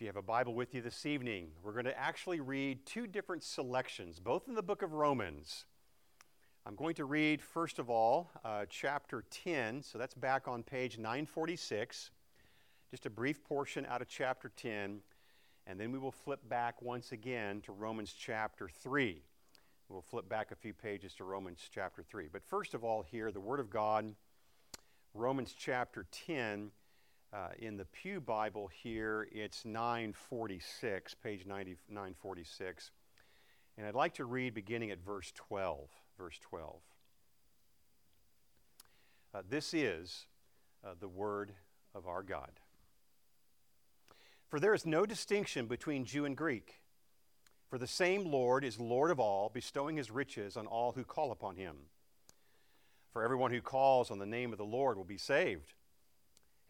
If 0.00 0.04
you 0.04 0.08
have 0.08 0.16
a 0.16 0.22
Bible 0.22 0.54
with 0.54 0.74
you 0.74 0.80
this 0.80 1.04
evening, 1.04 1.48
we're 1.62 1.74
going 1.74 1.84
to 1.84 1.98
actually 1.98 2.40
read 2.40 2.86
two 2.86 3.06
different 3.06 3.42
selections, 3.42 4.18
both 4.18 4.48
in 4.48 4.54
the 4.54 4.62
book 4.62 4.80
of 4.80 4.94
Romans. 4.94 5.66
I'm 6.64 6.74
going 6.74 6.94
to 6.94 7.04
read, 7.04 7.42
first 7.42 7.78
of 7.78 7.90
all, 7.90 8.30
uh, 8.42 8.64
chapter 8.70 9.24
10, 9.28 9.82
so 9.82 9.98
that's 9.98 10.14
back 10.14 10.48
on 10.48 10.62
page 10.62 10.96
946, 10.96 12.12
just 12.90 13.04
a 13.04 13.10
brief 13.10 13.44
portion 13.44 13.84
out 13.84 14.00
of 14.00 14.08
chapter 14.08 14.50
10, 14.56 15.00
and 15.66 15.78
then 15.78 15.92
we 15.92 15.98
will 15.98 16.12
flip 16.12 16.48
back 16.48 16.80
once 16.80 17.12
again 17.12 17.60
to 17.66 17.72
Romans 17.72 18.14
chapter 18.18 18.70
3. 18.70 19.20
We'll 19.90 20.00
flip 20.00 20.30
back 20.30 20.50
a 20.50 20.56
few 20.56 20.72
pages 20.72 21.12
to 21.16 21.24
Romans 21.24 21.68
chapter 21.70 22.02
3. 22.02 22.28
But 22.32 22.42
first 22.42 22.72
of 22.72 22.82
all, 22.84 23.02
here, 23.02 23.30
the 23.30 23.38
Word 23.38 23.60
of 23.60 23.68
God, 23.68 24.14
Romans 25.12 25.54
chapter 25.54 26.06
10 26.10 26.70
uh, 27.32 27.48
in 27.58 27.76
the 27.76 27.84
Pew 27.84 28.20
Bible 28.20 28.68
here, 28.82 29.28
it's 29.30 29.64
946, 29.64 31.14
page 31.14 31.46
90, 31.46 31.76
946. 31.88 32.90
And 33.78 33.86
I'd 33.86 33.94
like 33.94 34.14
to 34.14 34.24
read 34.24 34.52
beginning 34.52 34.90
at 34.90 34.98
verse 34.98 35.32
12. 35.36 35.88
Verse 36.18 36.38
12. 36.42 36.80
Uh, 39.32 39.42
this 39.48 39.72
is 39.72 40.26
uh, 40.84 40.94
the 40.98 41.08
word 41.08 41.52
of 41.94 42.06
our 42.06 42.22
God. 42.22 42.50
For 44.48 44.58
there 44.58 44.74
is 44.74 44.84
no 44.84 45.06
distinction 45.06 45.66
between 45.66 46.04
Jew 46.04 46.24
and 46.24 46.36
Greek. 46.36 46.80
For 47.68 47.78
the 47.78 47.86
same 47.86 48.24
Lord 48.24 48.64
is 48.64 48.80
Lord 48.80 49.12
of 49.12 49.20
all, 49.20 49.48
bestowing 49.54 49.96
his 49.96 50.10
riches 50.10 50.56
on 50.56 50.66
all 50.66 50.92
who 50.92 51.04
call 51.04 51.30
upon 51.30 51.54
him. 51.54 51.76
For 53.12 53.22
everyone 53.22 53.52
who 53.52 53.60
calls 53.60 54.10
on 54.10 54.18
the 54.18 54.26
name 54.26 54.50
of 54.50 54.58
the 54.58 54.64
Lord 54.64 54.96
will 54.96 55.04
be 55.04 55.16
saved. 55.16 55.74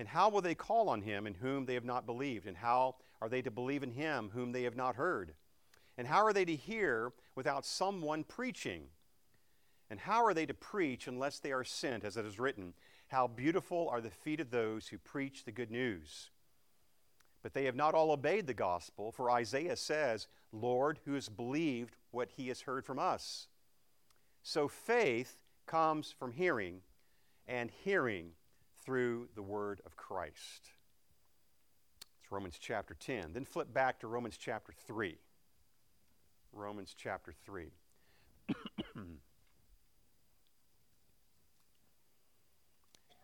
And 0.00 0.09
how 0.09 0.30
will 0.30 0.40
they 0.40 0.54
call 0.54 0.88
on 0.88 1.02
him 1.02 1.27
in 1.27 1.34
whom 1.34 1.66
they 1.66 1.74
have 1.74 1.84
not 1.84 2.06
believed? 2.06 2.46
And 2.46 2.56
how 2.56 2.95
are 3.20 3.28
they 3.28 3.42
to 3.42 3.50
believe 3.50 3.82
in 3.82 3.91
him 3.91 4.30
whom 4.32 4.50
they 4.50 4.62
have 4.62 4.74
not 4.74 4.96
heard? 4.96 5.34
And 5.98 6.08
how 6.08 6.25
are 6.25 6.33
they 6.33 6.47
to 6.47 6.56
hear 6.56 7.12
without 7.34 7.66
someone 7.66 8.25
preaching? 8.25 8.84
And 9.91 10.00
how 10.00 10.25
are 10.25 10.33
they 10.33 10.47
to 10.47 10.55
preach 10.55 11.06
unless 11.06 11.38
they 11.38 11.52
are 11.52 11.64
sent, 11.64 12.02
as 12.02 12.16
it 12.16 12.25
is 12.25 12.38
written, 12.38 12.72
How 13.08 13.27
beautiful 13.27 13.91
are 13.91 14.00
the 14.00 14.08
feet 14.08 14.41
of 14.41 14.50
those 14.50 14.88
who 14.88 14.97
preach 14.97 15.44
the 15.44 15.52
good 15.52 15.70
news? 15.70 16.30
But 17.42 17.53
they 17.53 17.66
have 17.66 17.77
not 17.77 17.94
all 17.94 18.10
obeyed 18.10 18.47
the 18.47 18.55
gospel, 18.55 19.12
for 19.12 19.30
Isaiah 19.30 19.77
says, 19.77 20.28
Lord, 20.50 20.98
who 21.05 21.12
has 21.12 21.28
believed 21.28 21.94
what 22.10 22.30
he 22.38 22.48
has 22.48 22.62
heard 22.62 22.86
from 22.86 22.98
us? 22.98 23.48
So 24.42 24.66
faith 24.66 25.36
comes 25.66 26.10
from 26.10 26.32
hearing, 26.32 26.80
and 27.47 27.70
hearing 27.84 28.30
through 28.91 29.28
the 29.36 29.42
word 29.42 29.80
of 29.86 29.96
Christ. 29.96 30.72
It's 32.20 32.33
Romans 32.33 32.58
chapter 32.60 32.97
10. 32.98 33.34
Then 33.34 33.44
flip 33.44 33.72
back 33.72 34.00
to 34.00 34.08
Romans 34.08 34.36
chapter 34.36 34.72
3. 34.88 35.16
Romans 36.52 36.92
chapter 36.98 37.32
3. 37.47 37.70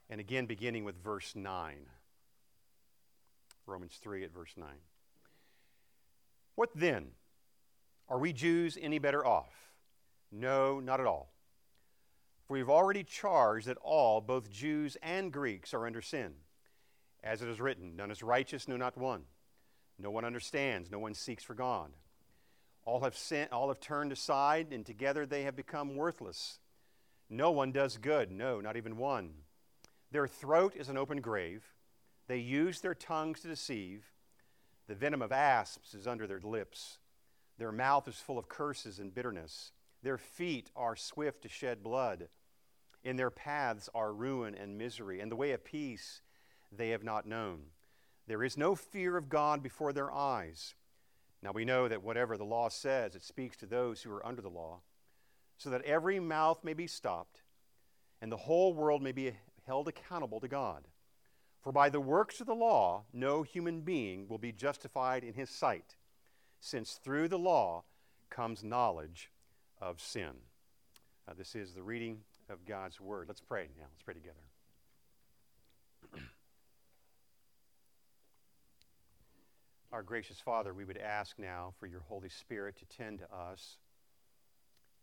and 0.08 0.20
again, 0.20 0.46
beginning 0.46 0.84
with 0.84 1.02
verse 1.02 1.34
9. 1.34 1.74
Romans 3.66 3.98
3 4.00 4.22
at 4.22 4.32
verse 4.32 4.54
9. 4.56 4.68
What 6.54 6.70
then? 6.76 7.08
Are 8.08 8.20
we 8.20 8.32
Jews 8.32 8.78
any 8.80 9.00
better 9.00 9.26
off? 9.26 9.72
No, 10.30 10.78
not 10.78 11.00
at 11.00 11.06
all. 11.06 11.32
For 12.46 12.54
we've 12.54 12.70
already 12.70 13.02
charged 13.02 13.66
that 13.66 13.78
all, 13.82 14.20
both 14.20 14.50
Jews 14.50 14.96
and 15.02 15.32
Greeks, 15.32 15.74
are 15.74 15.86
under 15.86 16.00
sin. 16.00 16.34
As 17.22 17.42
it 17.42 17.48
is 17.48 17.60
written, 17.60 17.96
none 17.96 18.10
is 18.10 18.22
righteous, 18.22 18.68
no, 18.68 18.76
not 18.76 18.96
one. 18.96 19.22
No 19.98 20.10
one 20.10 20.24
understands, 20.24 20.90
no 20.90 20.98
one 20.98 21.14
seeks 21.14 21.42
for 21.42 21.54
God. 21.54 21.90
All 22.84 23.00
have, 23.00 23.16
sin, 23.16 23.48
all 23.50 23.68
have 23.68 23.80
turned 23.80 24.12
aside, 24.12 24.72
and 24.72 24.86
together 24.86 25.26
they 25.26 25.42
have 25.42 25.56
become 25.56 25.96
worthless. 25.96 26.60
No 27.28 27.50
one 27.50 27.72
does 27.72 27.96
good, 27.96 28.30
no, 28.30 28.60
not 28.60 28.76
even 28.76 28.96
one. 28.96 29.30
Their 30.12 30.28
throat 30.28 30.74
is 30.76 30.88
an 30.88 30.96
open 30.96 31.20
grave. 31.20 31.64
They 32.28 32.38
use 32.38 32.80
their 32.80 32.94
tongues 32.94 33.40
to 33.40 33.48
deceive. 33.48 34.04
The 34.86 34.94
venom 34.94 35.22
of 35.22 35.32
asps 35.32 35.94
is 35.94 36.06
under 36.06 36.28
their 36.28 36.40
lips. 36.40 36.98
Their 37.58 37.72
mouth 37.72 38.06
is 38.06 38.16
full 38.16 38.38
of 38.38 38.48
curses 38.48 39.00
and 39.00 39.12
bitterness. 39.12 39.72
Their 40.06 40.18
feet 40.18 40.70
are 40.76 40.94
swift 40.94 41.42
to 41.42 41.48
shed 41.48 41.82
blood. 41.82 42.28
In 43.02 43.16
their 43.16 43.28
paths 43.28 43.88
are 43.92 44.14
ruin 44.14 44.54
and 44.54 44.78
misery, 44.78 45.18
and 45.18 45.32
the 45.32 45.34
way 45.34 45.50
of 45.50 45.64
peace 45.64 46.22
they 46.70 46.90
have 46.90 47.02
not 47.02 47.26
known. 47.26 47.70
There 48.28 48.44
is 48.44 48.56
no 48.56 48.76
fear 48.76 49.16
of 49.16 49.28
God 49.28 49.64
before 49.64 49.92
their 49.92 50.12
eyes. 50.12 50.76
Now 51.42 51.50
we 51.50 51.64
know 51.64 51.88
that 51.88 52.04
whatever 52.04 52.36
the 52.36 52.44
law 52.44 52.68
says, 52.68 53.16
it 53.16 53.24
speaks 53.24 53.56
to 53.56 53.66
those 53.66 54.02
who 54.02 54.12
are 54.12 54.24
under 54.24 54.40
the 54.40 54.48
law, 54.48 54.82
so 55.58 55.70
that 55.70 55.82
every 55.82 56.20
mouth 56.20 56.62
may 56.62 56.72
be 56.72 56.86
stopped, 56.86 57.42
and 58.22 58.30
the 58.30 58.36
whole 58.36 58.74
world 58.74 59.02
may 59.02 59.10
be 59.10 59.36
held 59.66 59.88
accountable 59.88 60.38
to 60.38 60.46
God. 60.46 60.86
For 61.60 61.72
by 61.72 61.88
the 61.88 62.00
works 62.00 62.40
of 62.40 62.46
the 62.46 62.54
law, 62.54 63.06
no 63.12 63.42
human 63.42 63.80
being 63.80 64.28
will 64.28 64.38
be 64.38 64.52
justified 64.52 65.24
in 65.24 65.34
his 65.34 65.50
sight, 65.50 65.96
since 66.60 66.92
through 66.92 67.26
the 67.26 67.40
law 67.40 67.82
comes 68.30 68.62
knowledge 68.62 69.32
of 69.80 70.00
sin. 70.00 70.32
Uh, 71.28 71.32
this 71.36 71.54
is 71.54 71.74
the 71.74 71.82
reading 71.82 72.18
of 72.48 72.64
God's 72.64 73.00
Word. 73.00 73.26
Let's 73.28 73.40
pray 73.40 73.68
now. 73.78 73.86
Let's 73.90 74.02
pray 74.02 74.14
together. 74.14 74.36
Our 79.92 80.02
gracious 80.02 80.40
Father, 80.40 80.72
we 80.72 80.84
would 80.84 80.98
ask 80.98 81.38
now 81.38 81.74
for 81.78 81.86
your 81.86 82.00
Holy 82.00 82.28
Spirit 82.28 82.76
to 82.76 82.84
tend 82.96 83.18
to 83.20 83.34
us 83.34 83.78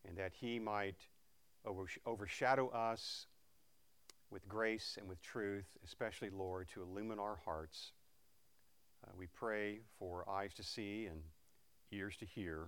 and 0.08 0.18
that 0.18 0.34
He 0.34 0.60
might 0.60 0.98
overshadow 2.06 2.70
us 2.70 3.28
with 4.30 4.48
grace 4.48 4.98
and 5.00 5.08
with 5.08 5.22
truth, 5.22 5.66
especially, 5.86 6.30
Lord, 6.30 6.68
to 6.74 6.82
illumine 6.82 7.20
our 7.20 7.38
hearts. 7.46 7.92
Uh, 9.06 9.12
we 9.18 9.28
pray 9.28 9.82
for 10.00 10.28
eyes 10.30 10.54
to 10.56 10.64
see 10.64 11.06
and 11.06 11.22
ears 11.92 12.16
to 12.18 12.26
hear, 12.26 12.68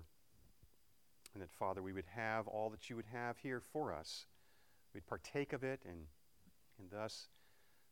and 1.36 1.44
that, 1.44 1.52
Father, 1.52 1.84
we 1.84 1.94
would 1.94 2.08
have 2.16 2.48
all 2.48 2.72
that 2.72 2.90
you 2.90 2.96
would 2.96 3.06
have 3.14 3.38
here 3.38 3.62
for 3.62 3.94
us 3.94 4.26
we'd 4.96 5.06
partake 5.06 5.54
of 5.54 5.64
it 5.64 5.82
and, 5.88 6.00
and 6.80 6.90
thus 6.90 7.28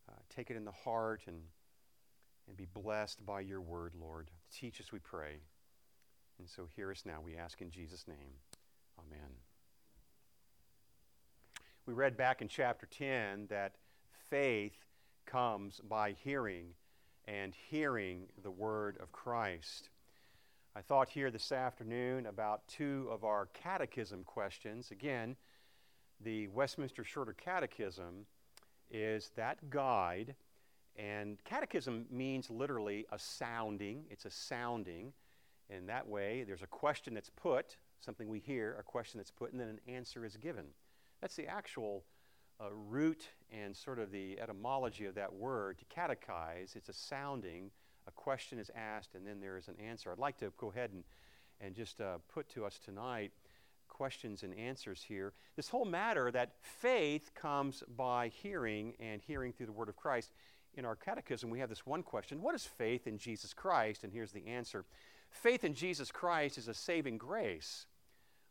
uh, 0.09 0.15
take 0.33 0.49
it 0.49 0.55
in 0.55 0.65
the 0.65 0.71
heart 0.71 1.21
and, 1.27 1.37
and 2.47 2.57
be 2.57 2.65
blessed 2.73 3.23
by 3.25 3.41
your 3.41 3.61
word, 3.61 3.91
Lord. 3.99 4.31
Teach 4.51 4.79
us, 4.79 4.91
we 4.91 4.99
pray. 4.99 5.41
And 6.39 6.49
so 6.49 6.67
hear 6.75 6.89
us 6.89 7.03
now, 7.05 7.19
we 7.23 7.35
ask 7.35 7.61
in 7.61 7.69
Jesus' 7.69 8.07
name. 8.07 8.39
Amen. 8.97 9.29
We 11.85 11.93
read 11.93 12.15
back 12.15 12.41
in 12.41 12.47
chapter 12.47 12.87
10 12.87 13.47
that 13.49 13.75
faith 14.29 14.77
comes 15.25 15.81
by 15.87 16.15
hearing, 16.23 16.67
and 17.25 17.53
hearing 17.69 18.27
the 18.41 18.51
word 18.51 18.97
of 19.01 19.11
Christ. 19.11 19.89
I 20.75 20.81
thought 20.81 21.07
here 21.07 21.29
this 21.29 21.51
afternoon 21.51 22.25
about 22.25 22.67
two 22.67 23.07
of 23.11 23.23
our 23.23 23.47
catechism 23.53 24.23
questions. 24.23 24.89
Again, 24.89 25.35
the 26.19 26.47
Westminster 26.47 27.03
Shorter 27.03 27.33
Catechism 27.33 28.25
is 28.89 29.29
that 29.35 29.69
guide, 29.69 30.33
and 30.95 31.37
catechism 31.43 32.07
means 32.09 32.49
literally 32.49 33.05
a 33.11 33.19
sounding. 33.19 34.05
It's 34.09 34.25
a 34.25 34.31
sounding. 34.31 35.13
And 35.69 35.87
that 35.89 36.07
way, 36.07 36.43
there's 36.43 36.63
a 36.63 36.67
question 36.67 37.13
that's 37.13 37.29
put, 37.29 37.77
something 37.99 38.27
we 38.27 38.39
hear, 38.39 38.75
a 38.79 38.83
question 38.83 39.19
that's 39.19 39.29
put, 39.29 39.51
and 39.51 39.61
then 39.61 39.69
an 39.69 39.79
answer 39.87 40.25
is 40.25 40.37
given. 40.37 40.65
That's 41.21 41.35
the 41.35 41.45
actual 41.45 42.03
uh, 42.59 42.69
root 42.71 43.29
and 43.51 43.77
sort 43.77 43.99
of 43.99 44.11
the 44.11 44.39
etymology 44.39 45.05
of 45.05 45.13
that 45.15 45.31
word 45.31 45.77
to 45.77 45.85
catechize. 45.85 46.75
It's 46.75 46.89
a 46.89 46.93
sounding, 46.93 47.69
a 48.07 48.11
question 48.11 48.59
is 48.59 48.69
asked, 48.75 49.15
and 49.15 49.25
then 49.25 49.39
there 49.39 49.57
is 49.57 49.67
an 49.67 49.75
answer. 49.79 50.11
I'd 50.11 50.19
like 50.19 50.37
to 50.39 50.51
go 50.57 50.71
ahead 50.71 50.91
and, 50.91 51.03
and 51.61 51.75
just 51.75 52.01
uh, 52.01 52.17
put 52.33 52.49
to 52.49 52.65
us 52.65 52.79
tonight 52.83 53.31
questions 53.87 54.43
and 54.43 54.53
answers 54.55 55.03
here. 55.07 55.33
This 55.55 55.69
whole 55.69 55.85
matter 55.85 56.31
that 56.31 56.55
faith 56.61 57.31
comes 57.35 57.83
by 57.95 58.29
hearing 58.29 58.93
and 58.99 59.21
hearing 59.21 59.53
through 59.53 59.67
the 59.67 59.71
Word 59.71 59.89
of 59.89 59.95
Christ. 59.95 60.31
In 60.75 60.85
our 60.85 60.95
catechism, 60.95 61.51
we 61.51 61.59
have 61.59 61.69
this 61.69 61.85
one 61.85 62.01
question 62.01 62.41
What 62.41 62.55
is 62.55 62.65
faith 62.65 63.07
in 63.07 63.17
Jesus 63.17 63.53
Christ? 63.53 64.03
And 64.03 64.11
here's 64.11 64.31
the 64.31 64.47
answer 64.47 64.85
Faith 65.29 65.63
in 65.63 65.73
Jesus 65.73 66.11
Christ 66.11 66.57
is 66.57 66.67
a 66.67 66.73
saving 66.73 67.17
grace 67.17 67.85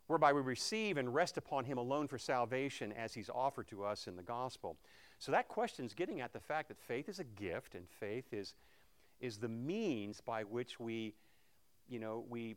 whereby 0.07 0.33
we 0.33 0.41
receive 0.41 0.97
and 0.97 1.13
rest 1.13 1.37
upon 1.37 1.65
Him 1.65 1.77
alone 1.77 2.07
for 2.07 2.17
salvation 2.17 2.91
as 2.93 3.13
He's 3.13 3.29
offered 3.29 3.67
to 3.69 3.83
us 3.83 4.07
in 4.07 4.15
the 4.15 4.23
gospel. 4.23 4.77
So 5.19 5.31
that 5.31 5.47
question 5.47 5.85
is 5.85 5.93
getting 5.93 6.21
at 6.21 6.33
the 6.33 6.39
fact 6.39 6.67
that 6.67 6.77
faith 6.77 7.07
is 7.07 7.19
a 7.19 7.23
gift 7.23 7.75
and 7.75 7.87
faith 7.87 8.33
is, 8.33 8.55
is 9.19 9.37
the 9.37 9.49
means 9.49 10.21
by 10.21 10.43
which 10.43 10.79
we, 10.79 11.15
you 11.87 11.99
know, 11.99 12.25
we 12.29 12.55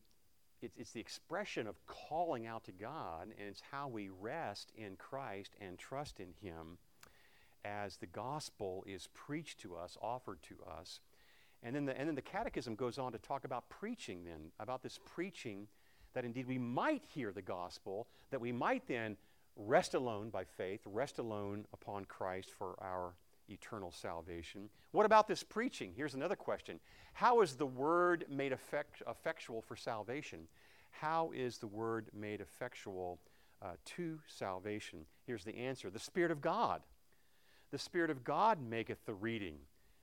it's, 0.63 0.77
it's 0.79 0.93
the 0.93 1.01
expression 1.01 1.67
of 1.67 1.85
calling 1.87 2.47
out 2.47 2.65
to 2.65 2.73
God, 2.73 3.29
and 3.39 3.49
it's 3.49 3.63
how 3.71 3.89
we 3.89 4.09
rest 4.09 4.73
in 4.77 4.97
Christ 4.97 5.55
and 5.61 5.79
trust 5.79 6.19
in 6.19 6.33
Him 6.41 6.79
as 7.65 7.97
the 7.97 8.07
gospel 8.07 8.85
is 8.87 9.09
preached 9.13 9.61
to 9.61 9.77
us, 9.77 9.97
offered 10.01 10.43
to 10.45 10.57
us. 10.79 11.01
And 11.63 11.75
then, 11.75 11.85
the, 11.87 11.99
and 11.99 12.09
then 12.09 12.15
the 12.15 12.23
catechism 12.23 12.75
goes 12.75 12.99
on 12.99 13.13
to 13.13 13.19
talk 13.19 13.45
about 13.45 13.69
preaching, 13.69 14.25
then, 14.25 14.53
about 14.61 14.83
this 14.83 14.99
preaching 15.05 15.67
that 16.15 16.25
indeed 16.25 16.47
we 16.47 16.59
might 16.59 17.03
hear 17.15 17.33
the 17.33 17.43
gospel, 17.43 18.07
that 18.31 18.41
we 18.41 18.53
might 18.53 18.87
then 18.87 19.17
rest 19.57 19.95
alone 19.95 20.31
by 20.31 20.45
faith, 20.45 20.81
rest 20.85 21.19
alone 21.19 21.67
upon 21.73 22.05
Christ 22.05 22.51
for 22.51 22.77
our 22.81 23.15
eternal 23.49 23.91
salvation. 23.91 24.69
What 24.93 25.07
about 25.07 25.29
this 25.29 25.43
preaching? 25.43 25.93
Here's 25.97 26.15
another 26.15 26.37
question 26.37 26.81
How 27.15 27.41
is 27.41 27.57
the 27.57 27.67
word 27.67 28.25
made 28.29 28.53
effect, 28.53 29.03
effectual 29.09 29.63
for 29.63 29.77
salvation? 29.77 30.49
How 30.91 31.31
is 31.35 31.59
the 31.59 31.67
word 31.67 32.09
made 32.15 32.41
effectual 32.41 33.19
uh, 33.63 33.73
to 33.85 34.19
salvation? 34.27 35.01
Here's 35.27 35.45
the 35.45 35.57
answer 35.57 35.91
the 35.91 35.99
Spirit 35.99 36.31
of 36.31 36.41
God. 36.41 36.83
The 37.73 37.79
Spirit 37.79 38.11
of 38.11 38.25
God 38.25 38.59
maketh 38.61 39.05
the 39.05 39.15
reading, 39.15 39.57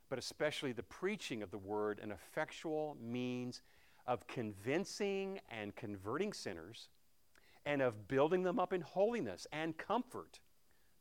but 0.10 0.20
especially 0.20 0.74
the 0.74 0.84
preaching 0.84 1.42
of 1.42 1.50
the 1.50 1.58
word 1.58 2.00
an 2.04 2.12
effectual 2.12 2.98
means 3.02 3.62
of 4.06 4.28
convincing 4.28 5.40
and 5.50 5.76
converting 5.76 6.34
sinners 6.34 6.90
and 7.66 7.82
of 7.82 8.08
building 8.08 8.44
them 8.44 8.60
up 8.60 8.74
in 8.74 8.82
holiness 8.82 9.48
and 9.52 9.78
comfort 9.78 10.40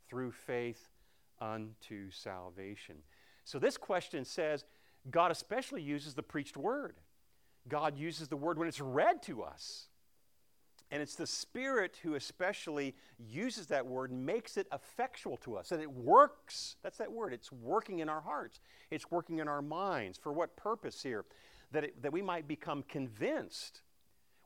through 0.09 0.31
faith 0.31 0.92
unto 1.43 2.11
salvation. 2.11 2.97
So 3.44 3.59
this 3.59 3.77
question 3.77 4.25
says 4.25 4.65
God 5.11 5.33
especially 5.33 5.83
uses 5.83 6.15
the 6.15 6.23
preached 6.23 6.56
word. 6.56 7.00
God 7.69 7.99
uses 7.99 8.29
the 8.29 8.37
word 8.37 8.59
when 8.59 8.69
it's 8.69 8.81
read 8.81 9.23
to 9.25 9.43
us. 9.43 9.89
And 10.91 11.00
it's 11.00 11.15
the 11.15 11.27
Spirit 11.27 11.99
who 12.03 12.15
especially 12.17 12.94
uses 13.19 13.69
that 13.69 13.87
word 13.87 14.11
and 14.11 14.27
makes 14.27 14.59
it 14.59 14.67
effectual 14.73 15.39
to 15.39 15.56
us. 15.56 15.71
That 15.71 15.81
it 15.81 15.91
works. 15.91 16.77
That's 16.83 16.99
that 16.99 17.11
word. 17.11 17.33
It's 17.33 17.50
working 17.50 18.00
in 18.00 18.09
our 18.09 18.21
hearts, 18.21 18.61
it's 18.91 19.11
working 19.11 19.38
in 19.38 19.49
our 19.49 19.62
minds. 19.62 20.19
For 20.19 20.33
what 20.33 20.56
purpose 20.56 21.03
here? 21.03 21.25
That, 21.73 21.85
it, 21.85 22.03
that 22.03 22.12
we 22.12 22.21
might 22.21 22.47
become 22.47 22.83
convinced, 22.83 23.81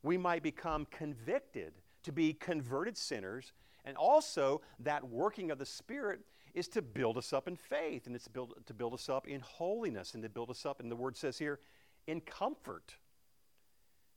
we 0.05 0.17
might 0.17 0.45
become 0.45 0.87
convicted 0.93 1.73
to 2.05 2.13
be 2.13 2.33
converted 2.33 2.97
sinners, 2.97 3.53
and 3.85 3.97
also 3.97 4.61
that 4.79 5.03
working 5.09 5.51
of 5.51 5.59
the 5.59 5.67
Spirit 5.67 6.21
is 6.57 6.67
to 6.69 6.81
build 6.81 7.19
us 7.19 7.35
up 7.35 7.47
in 7.47 7.55
faith, 7.55 8.07
and 8.07 8.17
it's 8.17 8.25
to 8.25 8.31
build, 8.31 8.55
to 8.65 8.75
build 8.75 8.95
us 8.95 9.09
up 9.09 9.29
in 9.29 9.41
holiness, 9.41 10.15
and 10.15 10.23
to 10.23 10.29
build 10.29 10.51
us 10.51 10.65
up, 10.65 10.81
and 10.81 10.91
the 10.91 10.97
word 10.97 11.17
says 11.17 11.39
here, 11.39 11.61
in 12.07 12.21
comfort. 12.21 12.97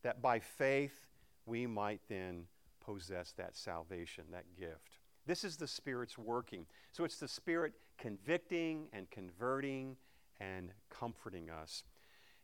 That 0.04 0.22
by 0.22 0.40
faith 0.40 1.08
we 1.46 1.68
might 1.68 2.00
then 2.08 2.46
possess 2.80 3.34
that 3.34 3.58
salvation, 3.58 4.24
that 4.32 4.46
gift. 4.58 5.00
This 5.26 5.44
is 5.44 5.58
the 5.58 5.68
Spirit's 5.68 6.18
working. 6.18 6.66
So 6.94 7.04
it's 7.04 7.18
the 7.18 7.28
Spirit 7.28 7.74
convicting 7.98 8.88
and 8.94 9.12
converting 9.12 9.98
and 10.40 10.72
comforting 10.90 11.50
us. 11.50 11.84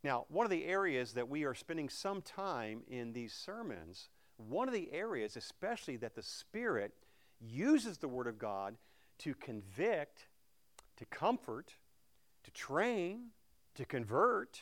Now, 0.03 0.25
one 0.27 0.45
of 0.45 0.51
the 0.51 0.65
areas 0.65 1.13
that 1.13 1.30
we 1.30 1.45
are 1.45 1.56
spending 1.56 1.88
some 1.88 2.21
time 2.21 2.81
in 2.89 3.13
these 3.13 3.33
sermons, 3.33 4.09
one 4.36 4.68
of 4.68 4.74
the 4.74 4.92
areas, 4.92 5.38
especially 5.38 5.95
that 5.97 6.15
the 6.15 6.21
Spirit 6.21 6.94
uses 7.39 7.97
the 7.97 8.09
Word 8.09 8.27
of 8.27 8.38
God 8.38 8.75
to 9.20 9.34
convict, 9.36 10.28
to 10.98 11.06
comfort, 11.06 11.74
to 12.44 12.52
train, 12.52 13.28
to 13.76 13.86
convert, 13.86 14.62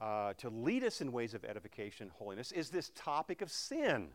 uh, 0.00 0.32
to 0.34 0.48
lead 0.48 0.84
us 0.84 1.00
in 1.00 1.12
ways 1.12 1.34
of 1.34 1.44
edification 1.44 2.10
holiness 2.18 2.52
is 2.52 2.70
this 2.70 2.90
topic 2.94 3.42
of 3.42 3.50
sin. 3.50 4.08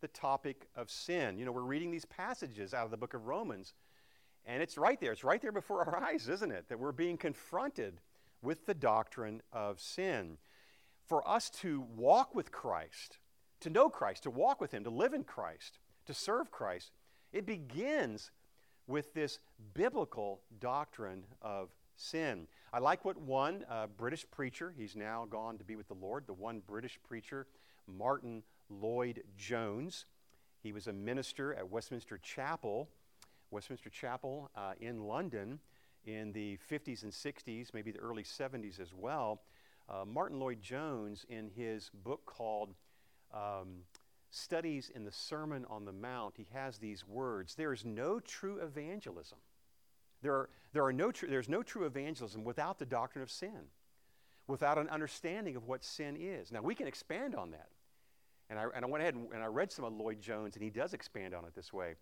The 0.00 0.08
topic 0.08 0.68
of 0.76 0.90
sin. 0.90 1.38
You 1.38 1.44
know, 1.44 1.50
we're 1.52 1.62
reading 1.62 1.90
these 1.90 2.04
passages 2.04 2.72
out 2.72 2.84
of 2.84 2.92
the 2.92 2.96
book 2.96 3.14
of 3.14 3.26
Romans, 3.26 3.74
and 4.46 4.62
it's 4.62 4.78
right 4.78 5.00
there. 5.00 5.10
It's 5.10 5.24
right 5.24 5.42
there 5.42 5.52
before 5.52 5.84
our 5.84 6.04
eyes, 6.08 6.28
isn't 6.28 6.52
it? 6.52 6.68
That 6.68 6.78
we're 6.78 6.92
being 6.92 7.16
confronted 7.16 8.00
with 8.40 8.66
the 8.66 8.74
doctrine 8.74 9.42
of 9.52 9.80
sin. 9.80 10.38
For 11.06 11.26
us 11.28 11.50
to 11.62 11.84
walk 11.96 12.34
with 12.34 12.52
Christ, 12.52 13.18
to 13.60 13.70
know 13.70 13.88
Christ, 13.88 14.22
to 14.24 14.30
walk 14.30 14.60
with 14.60 14.72
Him, 14.72 14.84
to 14.84 14.90
live 14.90 15.14
in 15.14 15.24
Christ, 15.24 15.78
to 16.06 16.14
serve 16.14 16.52
Christ, 16.52 16.92
it 17.32 17.44
begins 17.44 18.30
with 18.88 19.14
this 19.14 19.38
biblical 19.74 20.40
doctrine 20.58 21.22
of 21.40 21.68
sin. 21.94 22.48
I 22.72 22.78
like 22.80 23.04
what 23.04 23.16
one 23.18 23.64
uh, 23.70 23.86
British 23.86 24.26
preacher, 24.30 24.74
he's 24.76 24.96
now 24.96 25.26
gone 25.28 25.58
to 25.58 25.64
be 25.64 25.76
with 25.76 25.88
the 25.88 25.94
Lord, 25.94 26.26
the 26.26 26.32
one 26.32 26.62
British 26.66 26.98
preacher, 27.06 27.46
Martyn 27.86 28.42
Lloyd-Jones. 28.70 30.06
He 30.62 30.72
was 30.72 30.86
a 30.86 30.92
minister 30.92 31.54
at 31.54 31.70
Westminster 31.70 32.18
Chapel, 32.18 32.88
Westminster 33.50 33.90
Chapel 33.90 34.50
uh, 34.56 34.72
in 34.80 35.04
London 35.04 35.60
in 36.04 36.32
the 36.32 36.58
50s 36.70 37.02
and 37.02 37.12
60s, 37.12 37.74
maybe 37.74 37.90
the 37.90 37.98
early 37.98 38.22
70s 38.22 38.80
as 38.80 38.94
well. 38.94 39.42
Uh, 39.88 40.04
Martyn 40.04 40.38
Lloyd-Jones, 40.38 41.26
in 41.28 41.50
his 41.54 41.90
book 42.04 42.24
called 42.26 42.74
um, 43.32 43.82
Studies 44.30 44.90
in 44.94 45.04
the 45.04 45.12
Sermon 45.12 45.64
on 45.70 45.84
the 45.84 45.92
Mount, 45.92 46.34
he 46.36 46.46
has 46.52 46.78
these 46.78 47.06
words 47.06 47.54
There 47.54 47.72
is 47.72 47.84
no 47.84 48.20
true 48.20 48.58
evangelism 48.58 49.38
there 50.22 50.34
are, 50.34 50.48
there 50.72 50.84
are 50.84 50.92
no 50.92 51.12
tr- 51.12 51.26
there's 51.26 51.48
no 51.48 51.62
true 51.62 51.86
evangelism 51.86 52.44
without 52.44 52.78
the 52.78 52.86
doctrine 52.86 53.22
of 53.22 53.30
sin, 53.30 53.68
without 54.46 54.78
an 54.78 54.88
understanding 54.88 55.56
of 55.56 55.66
what 55.66 55.84
sin 55.84 56.16
is. 56.18 56.50
Now, 56.50 56.62
we 56.62 56.74
can 56.74 56.86
expand 56.86 57.34
on 57.34 57.50
that. 57.52 57.68
And 58.50 58.58
I, 58.58 58.64
and 58.74 58.84
I 58.84 58.88
went 58.88 59.02
ahead 59.02 59.14
and, 59.14 59.30
and 59.32 59.42
I 59.42 59.46
read 59.46 59.70
some 59.70 59.84
of 59.84 59.92
Lloyd-Jones, 59.92 60.56
and 60.56 60.62
he 60.62 60.70
does 60.70 60.94
expand 60.94 61.34
on 61.34 61.44
it 61.44 61.54
this 61.54 61.72
way. 61.72 61.94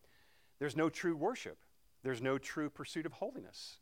There's 0.59 0.77
no 0.77 0.89
true 0.89 1.17
worship, 1.17 1.59
there's 2.03 2.23
no 2.23 2.39
true 2.39 2.71
pursuit 2.71 3.05
of 3.05 3.13
holiness, 3.13 3.79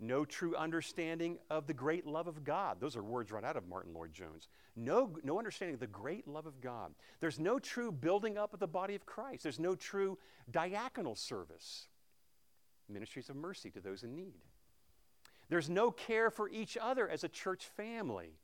no 0.00 0.24
true 0.24 0.56
understanding 0.56 1.38
of 1.50 1.66
the 1.66 1.74
great 1.74 2.06
love 2.06 2.26
of 2.26 2.42
God. 2.42 2.80
Those 2.80 2.96
are 2.96 3.02
words 3.02 3.30
right 3.30 3.44
out 3.44 3.56
of 3.56 3.68
Martyn 3.68 3.92
Lloyd-Jones. 3.92 4.48
No, 4.74 5.16
no 5.22 5.38
understanding 5.38 5.74
of 5.74 5.80
the 5.80 5.86
great 5.86 6.26
love 6.26 6.46
of 6.46 6.60
God. 6.60 6.94
There's 7.20 7.38
no 7.38 7.58
true 7.58 7.92
building 7.92 8.38
up 8.38 8.54
of 8.54 8.60
the 8.60 8.66
body 8.66 8.94
of 8.94 9.04
Christ. 9.04 9.42
There's 9.42 9.60
no 9.60 9.74
true 9.74 10.18
diaconal 10.50 11.16
service 11.16 11.86
ministries 12.88 13.28
of 13.28 13.36
mercy 13.36 13.70
to 13.70 13.80
those 13.80 14.02
in 14.02 14.16
need. 14.16 14.40
There's 15.48 15.70
no 15.70 15.90
care 15.90 16.30
for 16.30 16.48
each 16.48 16.76
other 16.80 17.08
as 17.08 17.24
a 17.24 17.28
church 17.28 17.66
family. 17.76 18.38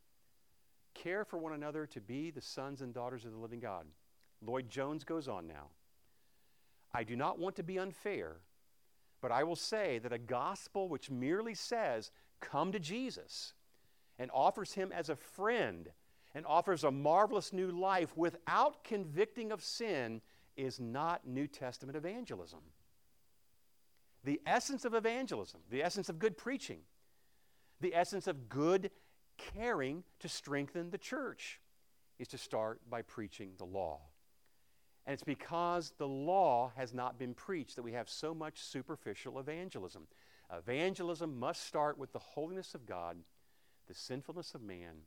Care 0.94 1.24
for 1.24 1.38
one 1.38 1.52
another 1.52 1.86
to 1.86 2.00
be 2.00 2.30
the 2.30 2.40
sons 2.40 2.80
and 2.80 2.94
daughters 2.94 3.24
of 3.24 3.32
the 3.32 3.38
living 3.38 3.60
God. 3.60 3.86
Lloyd-Jones 4.44 5.04
goes 5.04 5.28
on 5.28 5.46
now. 5.46 5.68
I 6.92 7.04
do 7.04 7.16
not 7.16 7.38
want 7.38 7.56
to 7.56 7.62
be 7.62 7.78
unfair, 7.78 8.36
but 9.20 9.32
I 9.32 9.44
will 9.44 9.56
say 9.56 9.98
that 9.98 10.12
a 10.12 10.18
gospel 10.18 10.88
which 10.88 11.10
merely 11.10 11.54
says, 11.54 12.10
Come 12.40 12.72
to 12.72 12.78
Jesus, 12.78 13.54
and 14.18 14.30
offers 14.32 14.72
him 14.72 14.92
as 14.92 15.08
a 15.08 15.16
friend, 15.16 15.90
and 16.34 16.44
offers 16.46 16.84
a 16.84 16.90
marvelous 16.90 17.52
new 17.52 17.70
life 17.70 18.16
without 18.16 18.84
convicting 18.84 19.52
of 19.52 19.62
sin, 19.62 20.20
is 20.56 20.80
not 20.80 21.26
New 21.26 21.46
Testament 21.46 21.96
evangelism 21.96 22.60
the 24.26 24.40
essence 24.44 24.84
of 24.84 24.92
evangelism, 24.92 25.60
the 25.70 25.82
essence 25.82 26.08
of 26.08 26.18
good 26.18 26.36
preaching, 26.36 26.80
the 27.80 27.94
essence 27.94 28.26
of 28.26 28.48
good 28.48 28.90
caring 29.38 30.02
to 30.18 30.28
strengthen 30.28 30.90
the 30.90 30.98
church 30.98 31.60
is 32.18 32.26
to 32.28 32.36
start 32.36 32.80
by 32.90 33.02
preaching 33.02 33.52
the 33.56 33.64
law. 33.64 34.00
And 35.06 35.14
it's 35.14 35.22
because 35.22 35.92
the 35.98 36.08
law 36.08 36.72
has 36.76 36.92
not 36.92 37.18
been 37.18 37.32
preached 37.32 37.76
that 37.76 37.82
we 37.82 37.92
have 37.92 38.08
so 38.08 38.34
much 38.34 38.58
superficial 38.58 39.38
evangelism. 39.38 40.08
Evangelism 40.52 41.38
must 41.38 41.64
start 41.64 41.96
with 41.96 42.12
the 42.12 42.18
holiness 42.18 42.74
of 42.74 42.86
God, 42.86 43.16
the 43.86 43.94
sinfulness 43.94 44.54
of 44.54 44.62
man, 44.62 45.02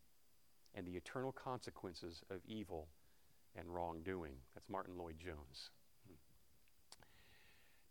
and 0.74 0.88
the 0.88 0.96
eternal 0.96 1.34
consequences 1.34 2.22
of 2.30 2.38
evil 2.48 2.88
and 3.58 3.68
wrongdoing. 3.68 4.34
That's 4.54 4.70
Martyn 4.70 4.98
Lloyd-Jones. 4.98 5.72
Hmm. 6.08 6.16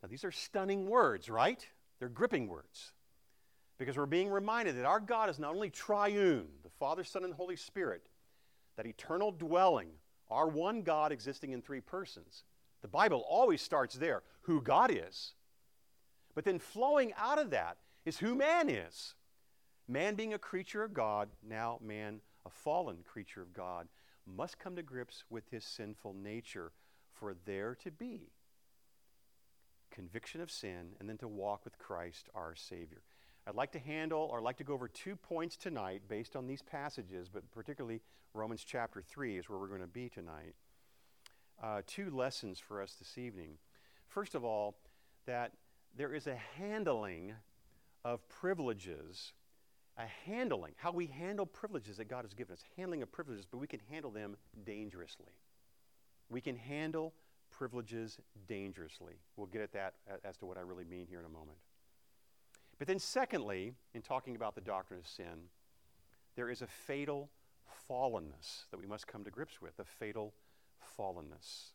Now, 0.03 0.09
these 0.09 0.25
are 0.25 0.33
stunning 0.33 0.89
words, 0.89 1.29
right? 1.29 1.67
They're 1.99 2.09
gripping 2.09 2.49
words. 2.49 2.93
Because 3.79 3.97
we're 3.97 4.07
being 4.07 4.31
reminded 4.31 4.77
that 4.77 4.87
our 4.87 5.01
God 5.01 5.29
is 5.29 5.39
not 5.39 5.55
only 5.55 5.71
triune, 5.71 6.47
the 6.63 6.71
Father, 6.81 7.05
Son, 7.05 7.25
and 7.25 7.35
Holy 7.35 7.57
Spirit, 7.57 8.07
that 8.77 8.87
eternal 8.87 9.31
dwelling, 9.31 9.89
our 10.31 10.49
one 10.49 10.83
God 10.83 11.13
existing 11.13 11.53
in 11.53 11.63
three 11.63 11.81
persons. 11.81 12.45
The 12.83 12.89
Bible 12.89 13.25
always 13.29 13.63
starts 13.63 13.95
there, 13.95 14.23
who 14.43 14.61
God 14.61 14.91
is. 14.93 15.33
But 16.35 16.45
then 16.45 16.59
flowing 16.59 17.13
out 17.17 17.39
of 17.39 17.51
that 17.51 17.79
is 18.05 18.19
who 18.19 18.35
man 18.35 18.69
is. 18.69 19.15
Man 19.89 20.15
being 20.15 20.35
a 20.35 20.39
creature 20.39 20.85
of 20.85 20.95
God, 20.95 21.29
now 21.47 21.79
man, 21.83 22.21
a 22.47 22.51
fallen 22.51 22.99
creature 23.05 23.43
of 23.43 23.53
God, 23.53 23.89
must 24.27 24.59
come 24.59 24.77
to 24.77 24.83
grips 24.83 25.25
with 25.31 25.51
his 25.51 25.65
sinful 25.65 26.15
nature 26.15 26.73
for 27.13 27.35
there 27.47 27.75
to 27.83 27.91
be 27.91 28.31
conviction 29.99 30.41
of 30.41 30.51
sin, 30.51 30.93
and 31.01 31.09
then 31.09 31.19
to 31.19 31.29
walk 31.29 31.65
with 31.65 31.79
Christ 31.79 32.29
our 32.35 32.55
Savior. 32.55 33.03
I'd 33.49 33.55
like 33.55 33.73
to 33.73 33.79
handle 33.79 34.29
or 34.31 34.43
like 34.43 34.59
to 34.59 34.65
go 34.65 34.75
over 34.75 34.89
two 34.89 35.17
points 35.17 35.57
tonight 35.57 36.03
based 36.07 36.37
on 36.37 36.47
these 36.47 36.61
passages, 36.61 37.31
but 37.33 37.51
particularly 37.51 38.03
Romans 38.35 38.63
chapter 38.63 39.01
3 39.01 39.39
is 39.39 39.49
where 39.49 39.59
we're 39.59 39.69
going 39.69 39.81
to 39.81 39.87
be 39.87 40.11
tonight. 40.11 40.55
Uh, 41.63 41.81
two 41.87 42.11
lessons 42.11 42.59
for 42.59 42.83
us 42.83 42.95
this 42.99 43.17
evening. 43.17 43.57
First 44.07 44.35
of 44.35 44.45
all, 44.45 44.77
that 45.25 45.53
there 45.97 46.13
is 46.13 46.27
a 46.27 46.37
handling 46.57 47.33
of 48.05 48.29
privileges 48.29 49.33
a 49.99 50.07
handling, 50.31 50.73
how 50.77 50.93
we 50.93 51.07
handle 51.07 51.45
privileges 51.45 51.97
that 51.97 52.09
God 52.09 52.25
has 52.25 52.33
given 52.33 52.53
us, 52.53 52.63
handling 52.77 53.03
of 53.03 53.11
privileges, 53.11 53.47
but 53.51 53.59
we 53.59 53.67
can 53.67 53.81
handle 53.91 54.13
them 54.13 54.37
dangerously. 54.65 55.33
We 56.29 56.41
can 56.41 56.55
handle 56.55 57.15
privileges 57.51 58.19
dangerously. 58.47 59.15
We'll 59.37 59.49
get 59.49 59.61
at 59.63 59.73
that 59.73 59.95
as 60.25 60.37
to 60.37 60.47
what 60.47 60.57
I 60.57 60.61
really 60.61 60.85
mean 60.85 61.07
here 61.09 61.19
in 61.19 61.25
a 61.25 61.31
moment. 61.31 61.59
But 62.79 62.87
then, 62.87 62.99
secondly, 62.99 63.75
in 63.93 64.03
talking 64.03 64.37
about 64.37 64.55
the 64.55 64.61
doctrine 64.61 65.01
of 65.01 65.07
sin, 65.07 65.51
there 66.37 66.49
is 66.49 66.63
a 66.63 66.67
fatal 66.67 67.31
fallenness 67.89 68.67
that 68.71 68.79
we 68.79 68.87
must 68.87 69.07
come 69.07 69.25
to 69.25 69.31
grips 69.31 69.61
with, 69.61 69.79
a 69.81 69.85
fatal 69.85 70.33
fallenness. 70.99 71.73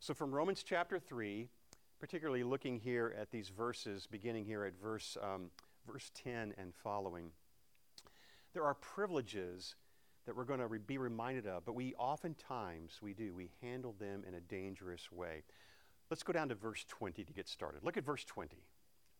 So, 0.00 0.14
from 0.14 0.34
Romans 0.34 0.64
chapter 0.64 0.98
3, 0.98 1.48
particularly 2.00 2.42
looking 2.42 2.78
here 2.80 3.14
at 3.20 3.30
these 3.30 3.48
verses, 3.48 4.06
beginning 4.10 4.44
here 4.44 4.64
at 4.64 4.74
verse, 4.80 5.16
um, 5.22 5.50
verse 5.86 6.10
10 6.14 6.54
and 6.58 6.74
following, 6.74 7.30
there 8.54 8.64
are 8.64 8.74
privileges 8.74 9.76
that 10.26 10.36
we're 10.36 10.44
going 10.44 10.60
to 10.60 10.66
re- 10.66 10.78
be 10.78 10.98
reminded 10.98 11.46
of, 11.46 11.64
but 11.64 11.74
we 11.74 11.94
oftentimes, 11.94 12.98
we 13.00 13.14
do, 13.14 13.34
we 13.34 13.50
handle 13.62 13.94
them 13.98 14.24
in 14.26 14.34
a 14.34 14.40
dangerous 14.40 15.10
way. 15.10 15.42
Let's 16.10 16.22
go 16.22 16.32
down 16.32 16.48
to 16.48 16.54
verse 16.54 16.84
20 16.88 17.24
to 17.24 17.32
get 17.32 17.48
started. 17.48 17.82
Look 17.84 17.96
at 17.96 18.04
verse 18.04 18.24
20. 18.24 18.56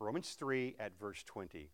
Romans 0.00 0.36
3 0.38 0.76
at 0.78 0.98
verse 0.98 1.22
20. 1.24 1.70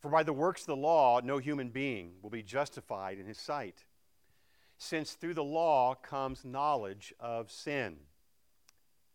For 0.00 0.10
by 0.10 0.22
the 0.22 0.32
works 0.32 0.62
of 0.62 0.66
the 0.68 0.76
law, 0.76 1.20
no 1.22 1.38
human 1.38 1.68
being 1.68 2.14
will 2.22 2.30
be 2.30 2.42
justified 2.42 3.18
in 3.18 3.26
his 3.26 3.38
sight, 3.38 3.84
since 4.78 5.12
through 5.12 5.34
the 5.34 5.44
law 5.44 5.94
comes 5.94 6.44
knowledge 6.44 7.14
of 7.20 7.50
sin. 7.50 7.96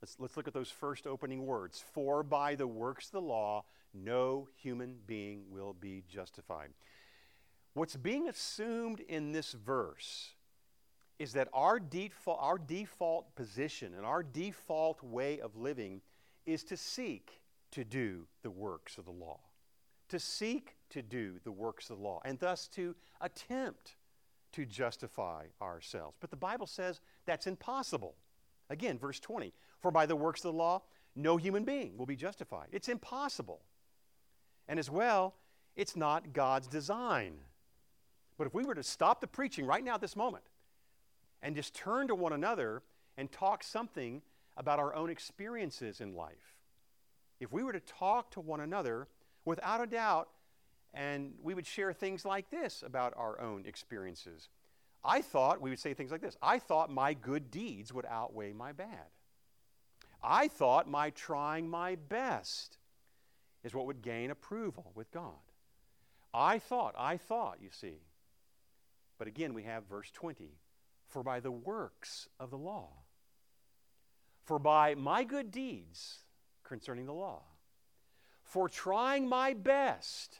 Let's, 0.01 0.15
let's 0.19 0.37
look 0.37 0.47
at 0.47 0.53
those 0.53 0.71
first 0.71 1.07
opening 1.07 1.45
words. 1.45 1.83
For 1.93 2.23
by 2.23 2.55
the 2.55 2.67
works 2.67 3.07
of 3.07 3.11
the 3.13 3.21
law, 3.21 3.65
no 3.93 4.47
human 4.55 4.97
being 5.05 5.45
will 5.49 5.73
be 5.73 6.03
justified. 6.07 6.69
What's 7.73 7.95
being 7.95 8.29
assumed 8.29 8.99
in 9.01 9.31
this 9.31 9.53
verse 9.53 10.33
is 11.19 11.33
that 11.33 11.47
our 11.53 11.79
default, 11.79 12.37
our 12.41 12.57
default 12.57 13.35
position 13.35 13.93
and 13.95 14.05
our 14.05 14.23
default 14.23 15.01
way 15.03 15.39
of 15.39 15.55
living 15.55 16.01
is 16.45 16.63
to 16.65 16.77
seek 16.77 17.41
to 17.71 17.83
do 17.83 18.27
the 18.43 18.51
works 18.51 18.97
of 18.97 19.05
the 19.05 19.11
law, 19.11 19.39
to 20.09 20.19
seek 20.19 20.75
to 20.89 21.01
do 21.01 21.39
the 21.43 21.51
works 21.51 21.89
of 21.89 21.97
the 21.97 22.03
law, 22.03 22.21
and 22.23 22.39
thus 22.39 22.67
to 22.69 22.95
attempt 23.21 23.95
to 24.53 24.65
justify 24.65 25.45
ourselves. 25.61 26.17
But 26.19 26.29
the 26.29 26.37
Bible 26.37 26.67
says 26.67 27.01
that's 27.25 27.47
impossible. 27.47 28.15
Again, 28.69 28.97
verse 28.97 29.19
20 29.19 29.53
For 29.79 29.91
by 29.91 30.05
the 30.05 30.15
works 30.15 30.41
of 30.41 30.53
the 30.53 30.57
law, 30.57 30.83
no 31.15 31.37
human 31.37 31.63
being 31.63 31.97
will 31.97 32.05
be 32.05 32.15
justified. 32.15 32.67
It's 32.71 32.89
impossible. 32.89 33.61
And 34.67 34.79
as 34.79 34.89
well, 34.89 35.35
it's 35.75 35.95
not 35.95 36.33
God's 36.33 36.67
design. 36.67 37.35
But 38.37 38.47
if 38.47 38.53
we 38.53 38.65
were 38.65 38.75
to 38.75 38.83
stop 38.83 39.21
the 39.21 39.27
preaching 39.27 39.65
right 39.65 39.83
now 39.83 39.95
at 39.95 40.01
this 40.01 40.15
moment 40.15 40.43
and 41.41 41.55
just 41.55 41.73
turn 41.73 42.07
to 42.07 42.15
one 42.15 42.33
another 42.33 42.83
and 43.17 43.31
talk 43.31 43.63
something 43.63 44.21
about 44.55 44.79
our 44.79 44.93
own 44.93 45.09
experiences 45.09 46.01
in 46.01 46.15
life, 46.15 46.56
if 47.39 47.51
we 47.51 47.63
were 47.63 47.73
to 47.73 47.79
talk 47.79 48.31
to 48.31 48.39
one 48.39 48.61
another, 48.61 49.07
without 49.45 49.81
a 49.81 49.87
doubt, 49.87 50.29
and 50.93 51.33
we 51.41 51.53
would 51.53 51.65
share 51.65 51.93
things 51.93 52.25
like 52.25 52.49
this 52.49 52.83
about 52.85 53.13
our 53.17 53.39
own 53.39 53.65
experiences. 53.65 54.49
I 55.03 55.21
thought, 55.21 55.61
we 55.61 55.69
would 55.69 55.79
say 55.79 55.93
things 55.93 56.11
like 56.11 56.21
this 56.21 56.35
I 56.41 56.59
thought 56.59 56.91
my 56.91 57.13
good 57.13 57.49
deeds 57.49 57.93
would 57.93 58.05
outweigh 58.05 58.53
my 58.53 58.71
bad. 58.73 59.07
I 60.21 60.47
thought 60.47 60.89
my 60.89 61.11
trying 61.11 61.69
my 61.69 61.95
best 61.95 62.77
is 63.63 63.73
what 63.73 63.85
would 63.85 64.01
gain 64.01 64.31
approval 64.31 64.91
with 64.95 65.11
God. 65.11 65.33
I 66.33 66.59
thought, 66.59 66.95
I 66.97 67.17
thought, 67.17 67.59
you 67.61 67.69
see. 67.71 68.01
But 69.17 69.27
again, 69.27 69.53
we 69.53 69.63
have 69.63 69.85
verse 69.85 70.11
20 70.11 70.57
For 71.07 71.23
by 71.23 71.39
the 71.39 71.51
works 71.51 72.27
of 72.39 72.49
the 72.49 72.57
law, 72.57 72.89
for 74.43 74.59
by 74.59 74.95
my 74.95 75.23
good 75.23 75.51
deeds, 75.51 76.19
concerning 76.67 77.05
the 77.05 77.13
law, 77.13 77.41
for 78.43 78.69
trying 78.69 79.27
my 79.27 79.53
best 79.53 80.39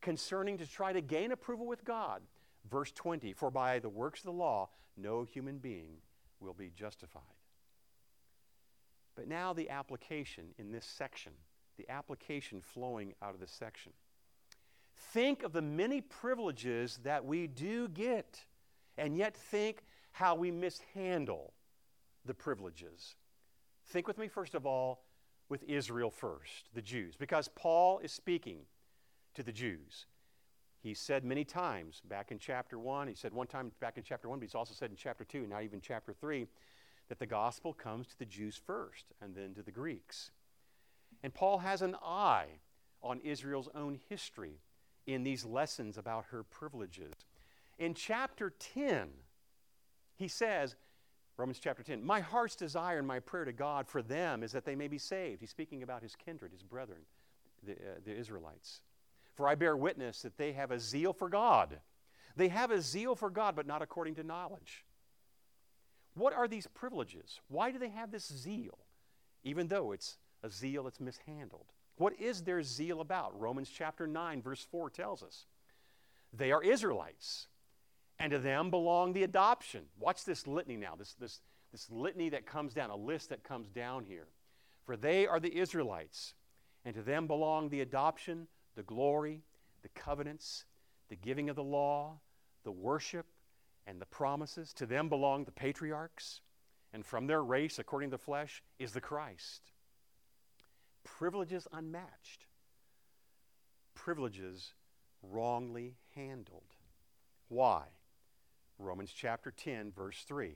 concerning 0.00 0.58
to 0.58 0.66
try 0.66 0.92
to 0.92 1.00
gain 1.00 1.32
approval 1.32 1.66
with 1.66 1.84
God. 1.84 2.22
Verse 2.70 2.92
20 2.92 3.32
For 3.32 3.50
by 3.50 3.78
the 3.78 3.88
works 3.88 4.20
of 4.20 4.26
the 4.26 4.32
law, 4.32 4.70
no 4.96 5.24
human 5.24 5.58
being 5.58 5.98
will 6.40 6.54
be 6.54 6.70
justified. 6.70 7.22
But 9.14 9.28
now 9.28 9.52
the 9.52 9.70
application 9.70 10.54
in 10.58 10.72
this 10.72 10.86
section, 10.86 11.32
the 11.76 11.90
application 11.90 12.60
flowing 12.60 13.14
out 13.22 13.34
of 13.34 13.40
this 13.40 13.50
section. 13.50 13.92
Think 15.12 15.42
of 15.42 15.52
the 15.52 15.62
many 15.62 16.00
privileges 16.00 17.00
that 17.04 17.24
we 17.24 17.46
do 17.46 17.88
get, 17.88 18.40
and 18.98 19.16
yet 19.16 19.36
think 19.36 19.82
how 20.12 20.34
we 20.34 20.50
mishandle 20.50 21.54
the 22.24 22.34
privileges. 22.34 23.16
Think 23.86 24.06
with 24.06 24.18
me, 24.18 24.28
first 24.28 24.54
of 24.54 24.66
all, 24.66 25.02
with 25.50 25.64
Israel 25.64 26.10
first, 26.10 26.70
the 26.72 26.80
Jews, 26.80 27.16
because 27.16 27.48
Paul 27.48 27.98
is 27.98 28.12
speaking 28.12 28.60
to 29.34 29.42
the 29.42 29.52
Jews. 29.52 30.06
He 30.80 30.94
said 30.94 31.24
many 31.24 31.44
times 31.44 32.00
back 32.08 32.30
in 32.30 32.38
chapter 32.38 32.78
1, 32.78 33.08
he 33.08 33.14
said 33.14 33.34
one 33.34 33.48
time 33.48 33.72
back 33.80 33.98
in 33.98 34.02
chapter 34.02 34.28
1, 34.30 34.38
but 34.38 34.44
he's 34.44 34.54
also 34.54 34.72
said 34.72 34.90
in 34.90 34.96
chapter 34.96 35.24
2, 35.24 35.40
and 35.40 35.50
now 35.50 35.60
even 35.60 35.80
chapter 35.82 36.14
3, 36.14 36.46
that 37.08 37.18
the 37.18 37.26
gospel 37.26 37.74
comes 37.74 38.06
to 38.06 38.18
the 38.18 38.24
Jews 38.24 38.56
first 38.56 39.06
and 39.20 39.34
then 39.34 39.52
to 39.54 39.62
the 39.62 39.72
Greeks. 39.72 40.30
And 41.22 41.34
Paul 41.34 41.58
has 41.58 41.82
an 41.82 41.96
eye 42.02 42.60
on 43.02 43.20
Israel's 43.20 43.68
own 43.74 43.98
history 44.08 44.60
in 45.06 45.24
these 45.24 45.44
lessons 45.44 45.98
about 45.98 46.26
her 46.30 46.44
privileges. 46.44 47.12
In 47.78 47.94
chapter 47.94 48.54
10, 48.58 49.08
he 50.16 50.28
says, 50.28 50.76
Romans 51.40 51.58
chapter 51.58 51.82
10. 51.82 52.04
My 52.04 52.20
heart's 52.20 52.54
desire 52.54 52.98
and 52.98 53.08
my 53.08 53.18
prayer 53.18 53.46
to 53.46 53.52
God 53.52 53.88
for 53.88 54.02
them 54.02 54.42
is 54.42 54.52
that 54.52 54.66
they 54.66 54.76
may 54.76 54.88
be 54.88 54.98
saved. 54.98 55.40
He's 55.40 55.50
speaking 55.50 55.82
about 55.82 56.02
his 56.02 56.14
kindred, 56.14 56.52
his 56.52 56.62
brethren, 56.62 57.00
the, 57.62 57.72
uh, 57.72 57.76
the 58.04 58.14
Israelites. 58.14 58.82
For 59.36 59.48
I 59.48 59.54
bear 59.54 59.74
witness 59.74 60.20
that 60.20 60.36
they 60.36 60.52
have 60.52 60.70
a 60.70 60.78
zeal 60.78 61.14
for 61.14 61.30
God. 61.30 61.78
They 62.36 62.48
have 62.48 62.70
a 62.70 62.82
zeal 62.82 63.14
for 63.14 63.30
God, 63.30 63.56
but 63.56 63.66
not 63.66 63.80
according 63.80 64.16
to 64.16 64.22
knowledge. 64.22 64.84
What 66.14 66.34
are 66.34 66.46
these 66.46 66.66
privileges? 66.66 67.40
Why 67.48 67.70
do 67.70 67.78
they 67.78 67.88
have 67.88 68.10
this 68.10 68.30
zeal, 68.30 68.78
even 69.42 69.68
though 69.68 69.92
it's 69.92 70.18
a 70.42 70.50
zeal 70.50 70.84
that's 70.84 71.00
mishandled? 71.00 71.72
What 71.96 72.20
is 72.20 72.42
their 72.42 72.62
zeal 72.62 73.00
about? 73.00 73.40
Romans 73.40 73.70
chapter 73.74 74.06
9, 74.06 74.42
verse 74.42 74.66
4 74.70 74.90
tells 74.90 75.22
us. 75.22 75.46
They 76.34 76.52
are 76.52 76.62
Israelites 76.62 77.46
and 78.20 78.30
to 78.30 78.38
them 78.38 78.70
belong 78.70 79.14
the 79.14 79.22
adoption. 79.22 79.86
Watch 79.98 80.24
this 80.24 80.46
litany 80.46 80.76
now, 80.76 80.94
this, 80.96 81.14
this, 81.14 81.40
this 81.72 81.90
litany 81.90 82.28
that 82.28 82.46
comes 82.46 82.74
down, 82.74 82.90
a 82.90 82.96
list 82.96 83.30
that 83.30 83.42
comes 83.42 83.70
down 83.70 84.04
here. 84.04 84.28
For 84.84 84.96
they 84.96 85.26
are 85.26 85.40
the 85.40 85.56
Israelites, 85.56 86.34
and 86.84 86.94
to 86.94 87.02
them 87.02 87.26
belong 87.26 87.70
the 87.70 87.80
adoption, 87.80 88.46
the 88.76 88.82
glory, 88.82 89.42
the 89.82 89.88
covenants, 89.88 90.66
the 91.08 91.16
giving 91.16 91.48
of 91.48 91.56
the 91.56 91.64
law, 91.64 92.20
the 92.62 92.70
worship, 92.70 93.26
and 93.86 93.98
the 93.98 94.06
promises. 94.06 94.74
To 94.74 94.86
them 94.86 95.08
belong 95.08 95.44
the 95.44 95.50
patriarchs, 95.50 96.42
and 96.92 97.04
from 97.04 97.26
their 97.26 97.42
race, 97.42 97.78
according 97.78 98.10
to 98.10 98.16
the 98.16 98.22
flesh, 98.22 98.62
is 98.78 98.92
the 98.92 99.00
Christ. 99.00 99.62
Privileges 101.04 101.66
unmatched, 101.72 102.44
privileges 103.94 104.74
wrongly 105.22 105.96
handled. 106.14 106.74
Why? 107.48 107.84
Romans 108.80 109.12
chapter 109.14 109.50
10, 109.50 109.92
verse 109.92 110.24
3. 110.26 110.54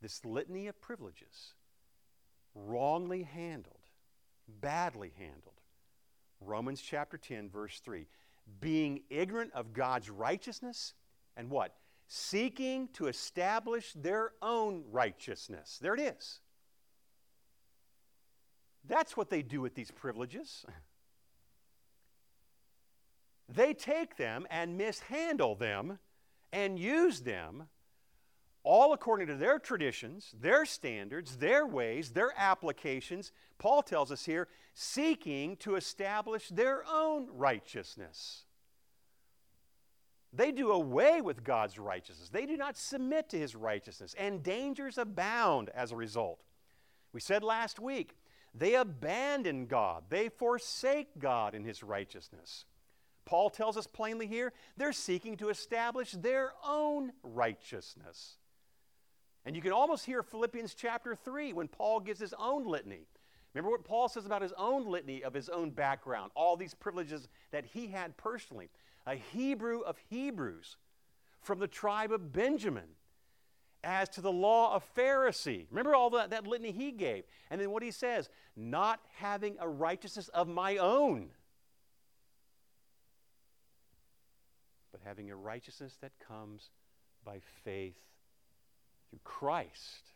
This 0.00 0.24
litany 0.24 0.66
of 0.68 0.80
privileges, 0.80 1.54
wrongly 2.54 3.22
handled, 3.22 3.80
badly 4.60 5.12
handled. 5.18 5.60
Romans 6.40 6.80
chapter 6.80 7.16
10, 7.16 7.50
verse 7.50 7.80
3. 7.84 8.06
Being 8.60 9.00
ignorant 9.10 9.52
of 9.54 9.72
God's 9.72 10.10
righteousness 10.10 10.94
and 11.36 11.50
what? 11.50 11.74
Seeking 12.06 12.88
to 12.94 13.06
establish 13.06 13.92
their 13.94 14.32
own 14.42 14.84
righteousness. 14.90 15.78
There 15.80 15.94
it 15.94 16.00
is. 16.00 16.40
That's 18.86 19.16
what 19.16 19.30
they 19.30 19.42
do 19.42 19.60
with 19.60 19.74
these 19.74 19.90
privileges. 19.90 20.64
They 23.46 23.74
take 23.74 24.16
them 24.16 24.46
and 24.50 24.78
mishandle 24.78 25.54
them 25.54 25.98
and 26.54 26.78
use 26.78 27.20
them 27.20 27.64
all 28.62 28.94
according 28.94 29.26
to 29.26 29.34
their 29.34 29.58
traditions, 29.58 30.32
their 30.40 30.64
standards, 30.64 31.36
their 31.36 31.66
ways, 31.66 32.10
their 32.10 32.32
applications. 32.36 33.32
Paul 33.58 33.82
tells 33.82 34.10
us 34.10 34.24
here, 34.24 34.48
seeking 34.72 35.56
to 35.56 35.74
establish 35.74 36.48
their 36.48 36.82
own 36.90 37.28
righteousness. 37.32 38.44
They 40.32 40.50
do 40.50 40.70
away 40.70 41.20
with 41.20 41.44
God's 41.44 41.78
righteousness. 41.78 42.30
They 42.30 42.46
do 42.46 42.56
not 42.56 42.76
submit 42.76 43.28
to 43.30 43.38
his 43.38 43.54
righteousness, 43.54 44.14
and 44.18 44.42
dangers 44.42 44.96
abound 44.96 45.70
as 45.74 45.92
a 45.92 45.96
result. 45.96 46.40
We 47.12 47.20
said 47.20 47.42
last 47.42 47.78
week, 47.78 48.16
they 48.54 48.74
abandon 48.76 49.66
God, 49.66 50.04
they 50.08 50.28
forsake 50.28 51.18
God 51.18 51.54
in 51.54 51.64
his 51.64 51.82
righteousness. 51.82 52.64
Paul 53.24 53.50
tells 53.50 53.76
us 53.76 53.86
plainly 53.86 54.26
here, 54.26 54.52
they're 54.76 54.92
seeking 54.92 55.36
to 55.38 55.48
establish 55.48 56.12
their 56.12 56.52
own 56.66 57.12
righteousness. 57.22 58.36
And 59.44 59.54
you 59.54 59.62
can 59.62 59.72
almost 59.72 60.06
hear 60.06 60.22
Philippians 60.22 60.74
chapter 60.74 61.14
3 61.14 61.52
when 61.52 61.68
Paul 61.68 62.00
gives 62.00 62.20
his 62.20 62.34
own 62.38 62.66
litany. 62.66 63.06
Remember 63.52 63.70
what 63.70 63.84
Paul 63.84 64.08
says 64.08 64.26
about 64.26 64.42
his 64.42 64.52
own 64.58 64.90
litany 64.90 65.22
of 65.22 65.32
his 65.32 65.48
own 65.48 65.70
background, 65.70 66.32
all 66.34 66.56
these 66.56 66.74
privileges 66.74 67.28
that 67.52 67.64
he 67.66 67.88
had 67.88 68.16
personally. 68.16 68.68
A 69.06 69.14
Hebrew 69.14 69.80
of 69.80 69.96
Hebrews 70.08 70.76
from 71.40 71.58
the 71.58 71.68
tribe 71.68 72.10
of 72.10 72.32
Benjamin, 72.32 72.88
as 73.84 74.08
to 74.08 74.20
the 74.20 74.32
law 74.32 74.74
of 74.74 74.82
Pharisee. 74.94 75.66
Remember 75.70 75.94
all 75.94 76.10
that, 76.10 76.30
that 76.30 76.46
litany 76.46 76.72
he 76.72 76.90
gave. 76.90 77.24
And 77.50 77.60
then 77.60 77.70
what 77.70 77.82
he 77.82 77.90
says, 77.90 78.28
not 78.56 79.00
having 79.16 79.56
a 79.60 79.68
righteousness 79.68 80.28
of 80.28 80.48
my 80.48 80.78
own, 80.78 81.28
having 85.04 85.30
a 85.30 85.36
righteousness 85.36 85.96
that 86.00 86.12
comes 86.26 86.70
by 87.24 87.38
faith 87.64 87.98
through 89.10 89.20
Christ. 89.24 90.12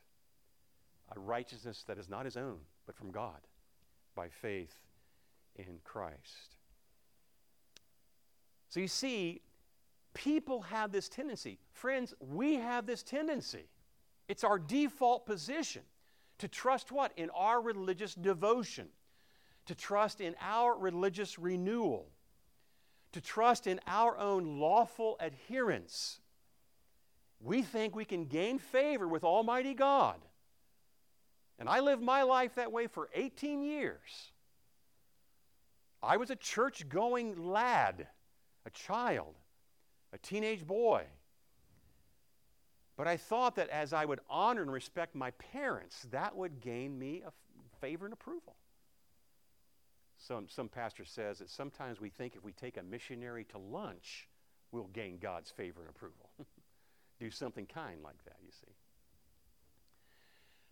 A 1.15 1.19
righteousness 1.21 1.85
that 1.87 1.99
is 1.99 2.09
not 2.09 2.25
his 2.25 2.37
own, 2.37 2.59
but 2.87 2.95
from 2.95 3.11
God 3.11 3.41
by 4.15 4.29
faith 4.29 4.75
in 5.57 5.79
Christ. 5.85 6.57
So 8.69 8.81
you 8.81 8.89
see, 8.89 9.41
people 10.13 10.63
have 10.63 10.93
this 10.93 11.09
tendency. 11.09 11.59
Friends, 11.73 12.15
we 12.21 12.57
have 12.57 12.87
this 12.87 13.03
tendency. 13.03 13.69
It's 14.29 14.45
our 14.45 14.59
default 14.59 15.25
position 15.25 15.83
to 16.39 16.49
trust 16.49 16.93
what? 16.93 17.13
In 17.17 17.31
our 17.31 17.61
religious 17.61 18.15
devotion, 18.15 18.89
to 19.67 19.75
trust 19.75 20.21
in 20.21 20.35
our 20.41 20.77
religious 20.77 21.39
renewal, 21.39 22.11
to 23.13 23.21
trust 23.21 23.67
in 23.67 23.81
our 23.87 24.17
own 24.19 24.59
lawful 24.59 25.17
adherence. 25.21 26.21
We 27.41 27.63
think 27.63 27.95
we 27.95 28.05
can 28.05 28.25
gain 28.25 28.59
favor 28.59 29.07
with 29.07 29.25
Almighty 29.25 29.75
God. 29.75 30.17
And 31.59 31.69
I 31.69 31.81
lived 31.81 32.03
my 32.03 32.23
life 32.23 32.55
that 32.55 32.73
way 32.73 32.87
for 32.87 33.09
18 33.15 33.63
years. 33.63 34.33
I 36.03 36.17
was 36.17 36.31
a 36.31 36.37
church 36.37 36.89
going 36.89 37.49
lad, 37.51 38.07
a 38.65 38.71
child 38.71 39.35
a 40.13 40.19
teenage 40.19 40.67
boy. 40.67 41.05
But 42.97 43.07
I 43.07 43.17
thought 43.17 43.57
that 43.57 43.69
as 43.69 43.93
I 43.93 44.05
would 44.05 44.21
honor 44.29 44.63
and 44.63 44.73
respect 44.73 45.15
my 45.15 45.31
parents, 45.33 46.07
that 46.11 46.35
would 46.35 46.61
gain 46.61 46.99
me 46.99 47.23
a 47.27 47.33
favor 47.81 48.07
and 48.07 48.13
approval. 48.13 48.57
Some, 50.19 50.49
some 50.49 50.69
pastor 50.69 51.05
says 51.05 51.39
that 51.39 51.49
sometimes 51.49 52.01
we 52.01 52.11
think 52.11 52.35
if 52.35 52.45
we 52.45 52.53
take 52.53 52.77
a 52.77 52.83
missionary 52.83 53.45
to 53.45 53.59
lunch, 53.59 54.29
we'll 54.73 54.89
gain 54.89 55.19
God's 55.19 55.51
favor 55.51 55.81
and 55.81 55.89
approval. 55.89 56.31
Do 57.21 57.31
something 57.31 57.67
kind 57.67 58.03
like 58.03 58.23
that, 58.25 58.37
you 58.45 58.51
see. 58.51 58.75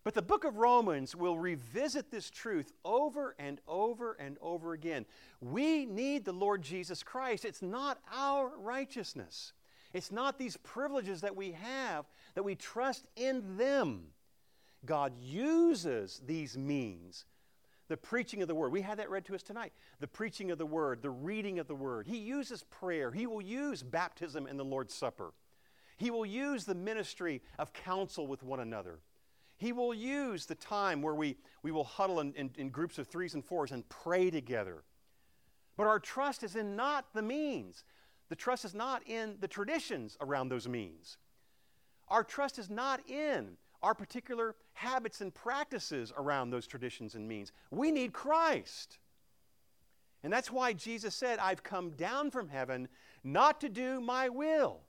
But 0.05 0.15
the 0.15 0.23
book 0.23 0.45
of 0.45 0.57
Romans 0.57 1.17
will 1.17 1.37
revisit 1.37 2.13
this 2.13 2.31
truth 2.31 2.73
over 2.85 3.35
and 3.41 3.61
over 3.67 4.13
and 4.21 4.37
over 4.41 4.73
again. 4.73 5.05
We 5.41 5.85
need 5.85 6.25
the 6.25 6.33
Lord 6.33 6.63
Jesus 6.63 7.03
Christ. 7.03 7.45
It's 7.45 7.63
not 7.63 7.99
our 8.15 8.53
righteousness, 8.57 9.53
it's 9.93 10.13
not 10.13 10.39
these 10.39 10.57
privileges 10.59 11.23
that 11.23 11.35
we 11.35 11.53
have 11.53 12.05
that 12.35 12.45
we 12.45 12.55
trust 12.55 13.09
in 13.17 13.57
them. 13.57 14.09
God 14.85 15.13
uses 15.19 16.21
these 16.25 16.57
means. 16.57 17.25
The 17.89 17.97
preaching 17.97 18.43
of 18.43 18.49
the 18.49 18.55
word. 18.55 18.73
We 18.73 18.83
had 18.83 18.99
that 18.99 19.11
read 19.11 19.25
to 19.27 19.35
us 19.35 19.43
tonight. 19.43 19.73
The 20.01 20.09
preaching 20.09 20.51
of 20.51 20.59
the 20.59 20.67
word, 20.67 21.03
the 21.03 21.11
reading 21.11 21.59
of 21.59 21.69
the 21.69 21.75
word. 21.75 22.07
He 22.07 22.19
uses 22.19 22.65
prayer. 22.65 23.13
He 23.13 23.27
will 23.27 23.43
use 23.43 23.83
baptism 23.83 24.47
and 24.47 24.59
the 24.59 24.65
Lord's 24.65 24.95
Supper. 24.95 25.33
He 25.97 26.11
will 26.11 26.27
use 26.27 26.65
the 26.65 26.75
ministry 26.75 27.43
of 27.59 27.73
counsel 27.73 28.27
with 28.27 28.43
one 28.43 28.61
another. 28.61 28.99
He 29.57 29.73
will 29.73 29.95
use 29.95 30.47
the 30.47 30.55
time 30.55 31.01
where 31.01 31.15
we, 31.15 31.37
we 31.63 31.71
will 31.71 31.85
huddle 31.85 32.21
in, 32.21 32.35
in, 32.35 32.51
in 32.59 32.69
groups 32.69 32.99
of 32.99 33.07
threes 33.07 33.35
and 33.35 33.45
fours 33.45 33.73
and 33.73 33.89
pray 33.89 34.31
together. 34.31 34.83
But 35.77 35.87
our 35.87 35.99
trust 35.99 36.43
is 36.43 36.57
in 36.57 36.77
not 36.77 37.07
the 37.15 37.23
means. 37.23 37.85
The 38.29 38.37
trust 38.37 38.65
is 38.65 38.75
not 38.75 39.07
in 39.07 39.37
the 39.41 39.49
traditions 39.49 40.17
around 40.21 40.49
those 40.49 40.69
means. 40.69 41.19
Our 42.09 42.25
trust 42.25 42.59
is 42.59 42.69
not 42.69 43.09
in 43.09 43.57
our 43.87 43.95
particular 43.95 44.57
habits 44.73 45.21
and 45.21 45.33
practices 45.33 46.13
around 46.19 46.51
those 46.51 46.67
traditions 46.67 47.15
and 47.15 47.29
means. 47.29 47.53
We 47.71 47.93
need 47.93 48.13
Christ. 48.13 48.99
And 50.25 50.33
that's 50.33 50.51
why 50.51 50.73
Jesus 50.73 51.15
said, 51.15 51.39
I've 51.39 51.63
come 51.63 51.91
down 51.91 52.33
from 52.33 52.49
heaven 52.49 52.89
not 53.23 53.61
to 53.61 53.69
do 53.69 54.01
my 54.01 54.29
will, 54.29 54.81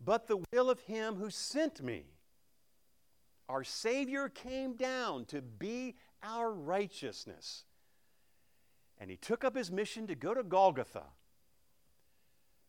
but 0.00 0.28
the 0.28 0.44
will 0.52 0.70
of 0.70 0.78
him 0.82 1.16
who 1.16 1.28
sent 1.28 1.82
me. 1.82 2.04
Our 3.48 3.64
Savior 3.64 4.28
came 4.28 4.76
down 4.76 5.24
to 5.24 5.42
be 5.42 5.96
our 6.22 6.52
righteousness. 6.52 7.64
And 8.96 9.10
he 9.10 9.16
took 9.16 9.42
up 9.42 9.56
his 9.56 9.72
mission 9.72 10.06
to 10.06 10.14
go 10.14 10.34
to 10.34 10.44
Golgotha, 10.44 11.06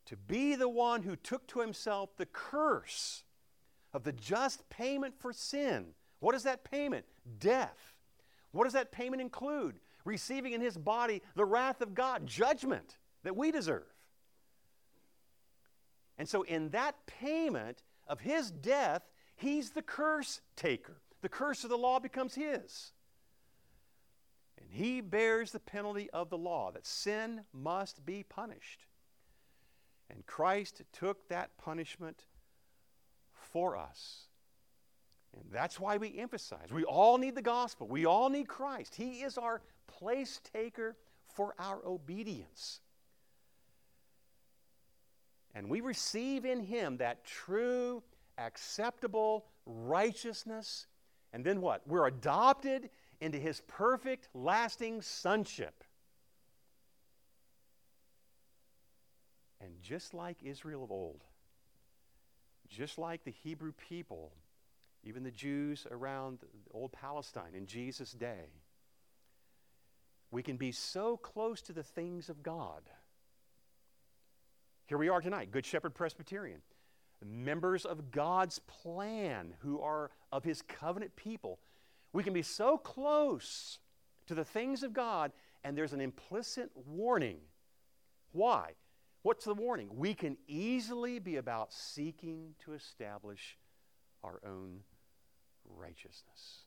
to 0.07 0.17
be 0.17 0.55
the 0.55 0.69
one 0.69 1.03
who 1.03 1.15
took 1.15 1.45
to 1.49 1.59
himself 1.59 2.17
the 2.17 2.25
curse 2.25 3.25
of 3.97 4.03
the 4.03 4.13
just 4.13 4.69
payment 4.69 5.15
for 5.17 5.33
sin. 5.33 5.87
What 6.19 6.35
is 6.35 6.43
that 6.43 6.63
payment? 6.63 7.05
Death. 7.39 7.95
What 8.51 8.65
does 8.65 8.73
that 8.73 8.91
payment 8.91 9.21
include? 9.21 9.79
Receiving 10.05 10.53
in 10.53 10.61
his 10.61 10.77
body 10.77 11.21
the 11.35 11.45
wrath 11.45 11.81
of 11.81 11.95
God, 11.95 12.27
judgment 12.27 12.97
that 13.23 13.35
we 13.35 13.51
deserve. 13.51 13.83
And 16.17 16.29
so, 16.29 16.43
in 16.43 16.69
that 16.69 16.95
payment 17.07 17.83
of 18.07 18.21
his 18.21 18.51
death, 18.51 19.01
He's 19.37 19.69
the 19.69 19.83
curse 19.83 20.41
taker. 20.55 20.99
The 21.21 21.29
curse 21.29 21.63
of 21.63 21.69
the 21.69 21.77
law 21.77 21.99
becomes 21.99 22.33
his. 22.33 22.91
And 24.59 24.71
he 24.71 24.99
bears 24.99 25.51
the 25.51 25.59
penalty 25.59 26.09
of 26.09 26.29
the 26.29 26.37
law, 26.37 26.71
that 26.71 26.87
sin 26.87 27.41
must 27.53 28.03
be 28.03 28.23
punished. 28.23 28.85
And 30.09 30.25
Christ 30.25 30.81
took 30.91 31.29
that 31.29 31.55
punishment 31.57 32.25
for 33.51 33.77
us. 33.77 34.27
And 35.33 35.43
that's 35.51 35.79
why 35.79 35.97
we 35.97 36.17
emphasize 36.17 36.71
we 36.71 36.83
all 36.83 37.17
need 37.17 37.35
the 37.35 37.41
gospel. 37.41 37.87
We 37.87 38.05
all 38.05 38.29
need 38.29 38.47
Christ. 38.47 38.95
He 38.95 39.21
is 39.21 39.37
our 39.37 39.61
place 39.87 40.41
taker 40.53 40.95
for 41.33 41.53
our 41.59 41.79
obedience. 41.85 42.79
And 45.53 45.69
we 45.69 45.81
receive 45.81 46.45
in 46.45 46.59
Him 46.59 46.97
that 46.97 47.23
true 47.25 48.03
acceptable 48.37 49.45
righteousness. 49.65 50.87
And 51.33 51.43
then 51.43 51.61
what? 51.61 51.81
We're 51.87 52.07
adopted 52.07 52.89
into 53.19 53.37
his 53.37 53.61
perfect, 53.67 54.29
lasting 54.33 55.01
sonship. 55.01 55.83
And 59.59 59.81
just 59.81 60.13
like 60.13 60.37
Israel 60.43 60.83
of 60.83 60.91
old, 60.91 61.23
just 62.69 62.97
like 62.97 63.23
the 63.23 63.31
Hebrew 63.31 63.71
people, 63.89 64.31
even 65.03 65.23
the 65.23 65.31
Jews 65.31 65.85
around 65.89 66.39
old 66.73 66.91
Palestine 66.91 67.53
in 67.55 67.65
Jesus' 67.65 68.11
day, 68.11 68.51
we 70.31 70.43
can 70.43 70.57
be 70.57 70.71
so 70.71 71.17
close 71.17 71.61
to 71.63 71.73
the 71.73 71.83
things 71.83 72.29
of 72.29 72.43
God. 72.43 72.81
Here 74.85 74.97
we 74.97 75.09
are 75.09 75.21
tonight, 75.21 75.51
Good 75.51 75.65
Shepherd 75.65 75.95
Presbyterian 75.95 76.61
members 77.25 77.85
of 77.85 78.11
God's 78.11 78.59
plan 78.59 79.53
who 79.59 79.81
are 79.81 80.11
of 80.31 80.43
His 80.43 80.61
covenant 80.61 81.15
people. 81.15 81.59
We 82.13 82.23
can 82.23 82.33
be 82.33 82.41
so 82.41 82.77
close 82.77 83.79
to 84.27 84.35
the 84.35 84.45
things 84.45 84.83
of 84.83 84.93
God, 84.93 85.31
and 85.63 85.77
there's 85.77 85.93
an 85.93 86.01
implicit 86.01 86.69
warning. 86.85 87.37
Why? 88.31 88.73
What's 89.27 89.43
the 89.43 89.53
warning? 89.53 89.89
We 89.91 90.13
can 90.13 90.37
easily 90.47 91.19
be 91.19 91.35
about 91.35 91.73
seeking 91.73 92.55
to 92.63 92.71
establish 92.71 93.57
our 94.23 94.39
own 94.45 94.79
righteousness. 95.65 96.61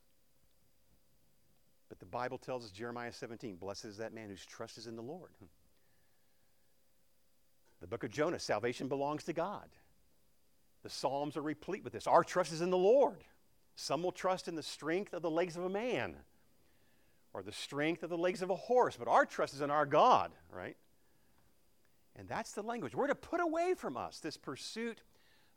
But 1.89 1.97
the 1.97 2.05
Bible 2.05 2.37
tells 2.37 2.63
us, 2.63 2.69
Jeremiah 2.69 3.13
17, 3.13 3.55
blessed 3.55 3.85
is 3.85 3.97
that 3.97 4.13
man 4.13 4.29
whose 4.29 4.45
trust 4.45 4.77
is 4.77 4.85
in 4.85 4.95
the 4.95 5.01
Lord. 5.01 5.31
Hmm. 5.39 5.47
The 7.79 7.87
book 7.87 8.03
of 8.03 8.11
Jonah, 8.11 8.37
salvation 8.37 8.87
belongs 8.87 9.23
to 9.23 9.33
God. 9.33 9.67
The 10.83 10.89
Psalms 10.91 11.37
are 11.37 11.41
replete 11.41 11.83
with 11.83 11.93
this. 11.93 12.05
Our 12.05 12.23
trust 12.23 12.53
is 12.53 12.61
in 12.61 12.69
the 12.69 12.77
Lord. 12.77 13.23
Some 13.75 14.03
will 14.03 14.11
trust 14.11 14.47
in 14.47 14.53
the 14.53 14.61
strength 14.61 15.13
of 15.13 15.23
the 15.23 15.31
legs 15.31 15.57
of 15.57 15.63
a 15.63 15.69
man 15.69 16.15
or 17.33 17.41
the 17.41 17.51
strength 17.51 18.03
of 18.03 18.11
the 18.11 18.19
legs 18.19 18.43
of 18.43 18.51
a 18.51 18.55
horse, 18.55 18.97
but 18.97 19.07
our 19.07 19.25
trust 19.25 19.55
is 19.55 19.61
in 19.61 19.71
our 19.71 19.87
God, 19.87 20.31
right? 20.51 20.77
And 22.15 22.27
that's 22.27 22.51
the 22.51 22.61
language. 22.61 22.95
We're 22.95 23.07
to 23.07 23.15
put 23.15 23.39
away 23.39 23.73
from 23.75 23.97
us 23.97 24.19
this 24.19 24.37
pursuit 24.37 25.01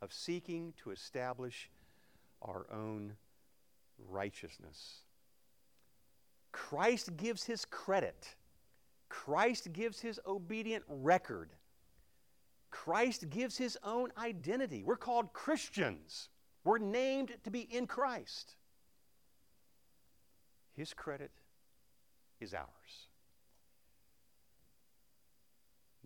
of 0.00 0.12
seeking 0.12 0.72
to 0.82 0.90
establish 0.90 1.70
our 2.42 2.66
own 2.72 3.14
righteousness. 4.08 5.00
Christ 6.52 7.16
gives 7.16 7.44
his 7.44 7.64
credit, 7.64 8.36
Christ 9.08 9.72
gives 9.72 10.00
his 10.00 10.20
obedient 10.26 10.84
record 10.88 11.50
Christ 12.74 13.30
gives 13.30 13.56
his 13.56 13.78
own 13.84 14.10
identity. 14.18 14.82
We're 14.82 14.96
called 14.96 15.32
Christians. 15.32 16.28
We're 16.64 16.78
named 16.78 17.30
to 17.44 17.50
be 17.50 17.60
in 17.60 17.86
Christ. 17.86 18.56
His 20.74 20.92
credit 20.92 21.30
is 22.40 22.52
ours. 22.52 22.66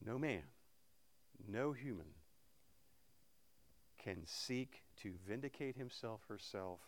No 0.09 0.19
man, 0.19 0.41
no 1.47 1.73
human 1.73 2.07
can 4.03 4.23
seek 4.25 4.83
to 5.03 5.13
vindicate 5.29 5.77
himself 5.77 6.23
herself 6.31 6.81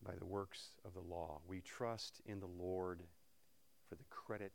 by 0.00 0.12
the 0.16 0.24
works 0.24 0.68
of 0.84 0.94
the 0.94 1.00
law. 1.00 1.40
We 1.48 1.62
trust 1.62 2.20
in 2.24 2.38
the 2.38 2.46
Lord 2.46 3.00
for 3.88 3.96
the 3.96 4.04
credit 4.10 4.52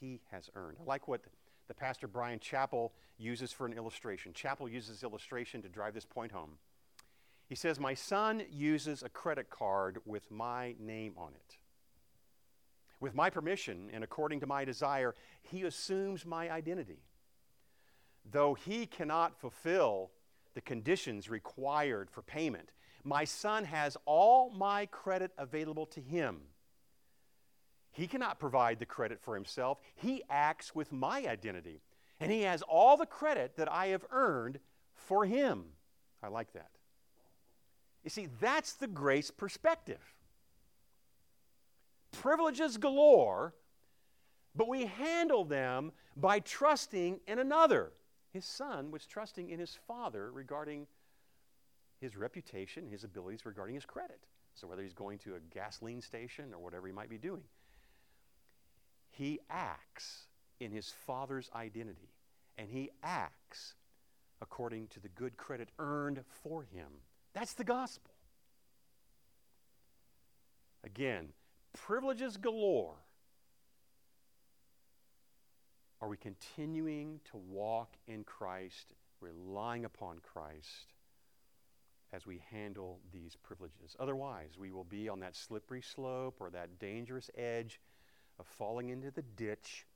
he 0.00 0.20
has 0.30 0.50
earned. 0.54 0.76
I 0.78 0.84
like 0.84 1.08
what 1.08 1.22
the 1.66 1.72
pastor 1.72 2.06
Brian 2.06 2.38
Chapell 2.38 2.90
uses 3.16 3.52
for 3.52 3.64
an 3.64 3.72
illustration. 3.72 4.34
Chapell 4.34 4.70
uses 4.70 5.02
illustration 5.02 5.62
to 5.62 5.68
drive 5.70 5.94
this 5.94 6.04
point 6.04 6.30
home. 6.30 6.58
He 7.48 7.54
says, 7.54 7.80
My 7.80 7.94
son 7.94 8.42
uses 8.50 9.02
a 9.02 9.08
credit 9.08 9.48
card 9.48 10.00
with 10.04 10.30
my 10.30 10.74
name 10.78 11.14
on 11.16 11.32
it. 11.34 11.56
With 13.00 13.14
my 13.14 13.30
permission 13.30 13.88
and 13.92 14.04
according 14.04 14.40
to 14.40 14.46
my 14.46 14.64
desire, 14.64 15.14
he 15.42 15.62
assumes 15.62 16.26
my 16.26 16.50
identity. 16.50 17.02
Though 18.30 18.54
he 18.54 18.86
cannot 18.86 19.40
fulfill 19.40 20.10
the 20.54 20.60
conditions 20.60 21.30
required 21.30 22.10
for 22.10 22.22
payment, 22.22 22.70
my 23.02 23.24
son 23.24 23.64
has 23.64 23.96
all 24.04 24.50
my 24.50 24.86
credit 24.86 25.32
available 25.38 25.86
to 25.86 26.00
him. 26.00 26.40
He 27.92 28.06
cannot 28.06 28.38
provide 28.38 28.78
the 28.78 28.86
credit 28.86 29.20
for 29.20 29.34
himself. 29.34 29.78
He 29.94 30.22
acts 30.28 30.74
with 30.74 30.92
my 30.92 31.26
identity, 31.26 31.80
and 32.20 32.30
he 32.30 32.42
has 32.42 32.62
all 32.62 32.96
the 32.96 33.06
credit 33.06 33.56
that 33.56 33.72
I 33.72 33.86
have 33.86 34.04
earned 34.10 34.60
for 34.94 35.24
him. 35.24 35.64
I 36.22 36.28
like 36.28 36.52
that. 36.52 36.70
You 38.04 38.10
see, 38.10 38.28
that's 38.40 38.74
the 38.74 38.86
grace 38.86 39.30
perspective. 39.30 40.14
Privileges 42.12 42.76
galore, 42.76 43.54
but 44.54 44.68
we 44.68 44.86
handle 44.86 45.44
them 45.44 45.92
by 46.16 46.40
trusting 46.40 47.20
in 47.26 47.38
another. 47.38 47.92
His 48.32 48.44
son 48.44 48.90
was 48.90 49.06
trusting 49.06 49.50
in 49.50 49.58
his 49.58 49.78
father 49.86 50.30
regarding 50.30 50.86
his 52.00 52.16
reputation, 52.16 52.86
his 52.88 53.04
abilities 53.04 53.44
regarding 53.44 53.74
his 53.74 53.84
credit. 53.84 54.20
So, 54.54 54.66
whether 54.66 54.82
he's 54.82 54.92
going 54.92 55.18
to 55.20 55.36
a 55.36 55.40
gasoline 55.54 56.00
station 56.00 56.52
or 56.52 56.58
whatever 56.58 56.86
he 56.86 56.92
might 56.92 57.08
be 57.08 57.18
doing, 57.18 57.42
he 59.10 59.40
acts 59.48 60.26
in 60.58 60.72
his 60.72 60.90
father's 60.90 61.50
identity, 61.54 62.10
and 62.58 62.68
he 62.68 62.90
acts 63.02 63.74
according 64.42 64.88
to 64.88 65.00
the 65.00 65.08
good 65.08 65.36
credit 65.36 65.68
earned 65.78 66.20
for 66.42 66.62
him. 66.62 66.88
That's 67.32 67.54
the 67.54 67.64
gospel. 67.64 68.12
Again, 70.84 71.28
privileges 71.72 72.36
galore. 72.36 72.96
Are 76.00 76.08
we 76.08 76.16
continuing 76.16 77.20
to 77.30 77.36
walk 77.36 77.94
in 78.06 78.24
Christ, 78.24 78.94
relying 79.20 79.84
upon 79.84 80.18
Christ 80.20 80.94
as 82.12 82.26
we 82.26 82.42
handle 82.50 83.00
these 83.12 83.36
privileges? 83.36 83.96
Otherwise, 84.00 84.56
we 84.58 84.70
will 84.70 84.84
be 84.84 85.08
on 85.08 85.20
that 85.20 85.36
slippery 85.36 85.82
slope 85.82 86.36
or 86.40 86.48
that 86.50 86.78
dangerous 86.78 87.30
edge 87.36 87.80
of 88.38 88.46
falling 88.46 88.88
into 88.88 89.10
the 89.10 89.22
ditch 89.22 89.86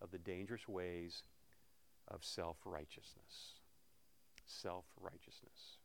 of 0.00 0.12
the 0.12 0.18
dangerous 0.18 0.68
ways 0.68 1.24
of 2.06 2.24
self 2.24 2.56
righteousness. 2.64 3.54
Self 4.46 4.84
righteousness. 5.00 5.78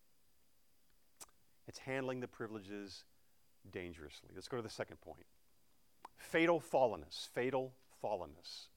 It's 1.67 1.79
handling 1.79 2.19
the 2.19 2.27
privileges 2.27 3.03
dangerously. 3.71 4.29
Let's 4.33 4.47
go 4.47 4.57
to 4.57 4.63
the 4.63 4.69
second 4.69 5.01
point 5.01 5.25
fatal 6.17 6.61
fallenness. 6.61 7.27
Fatal 7.33 7.73
fallenness. 8.03 8.67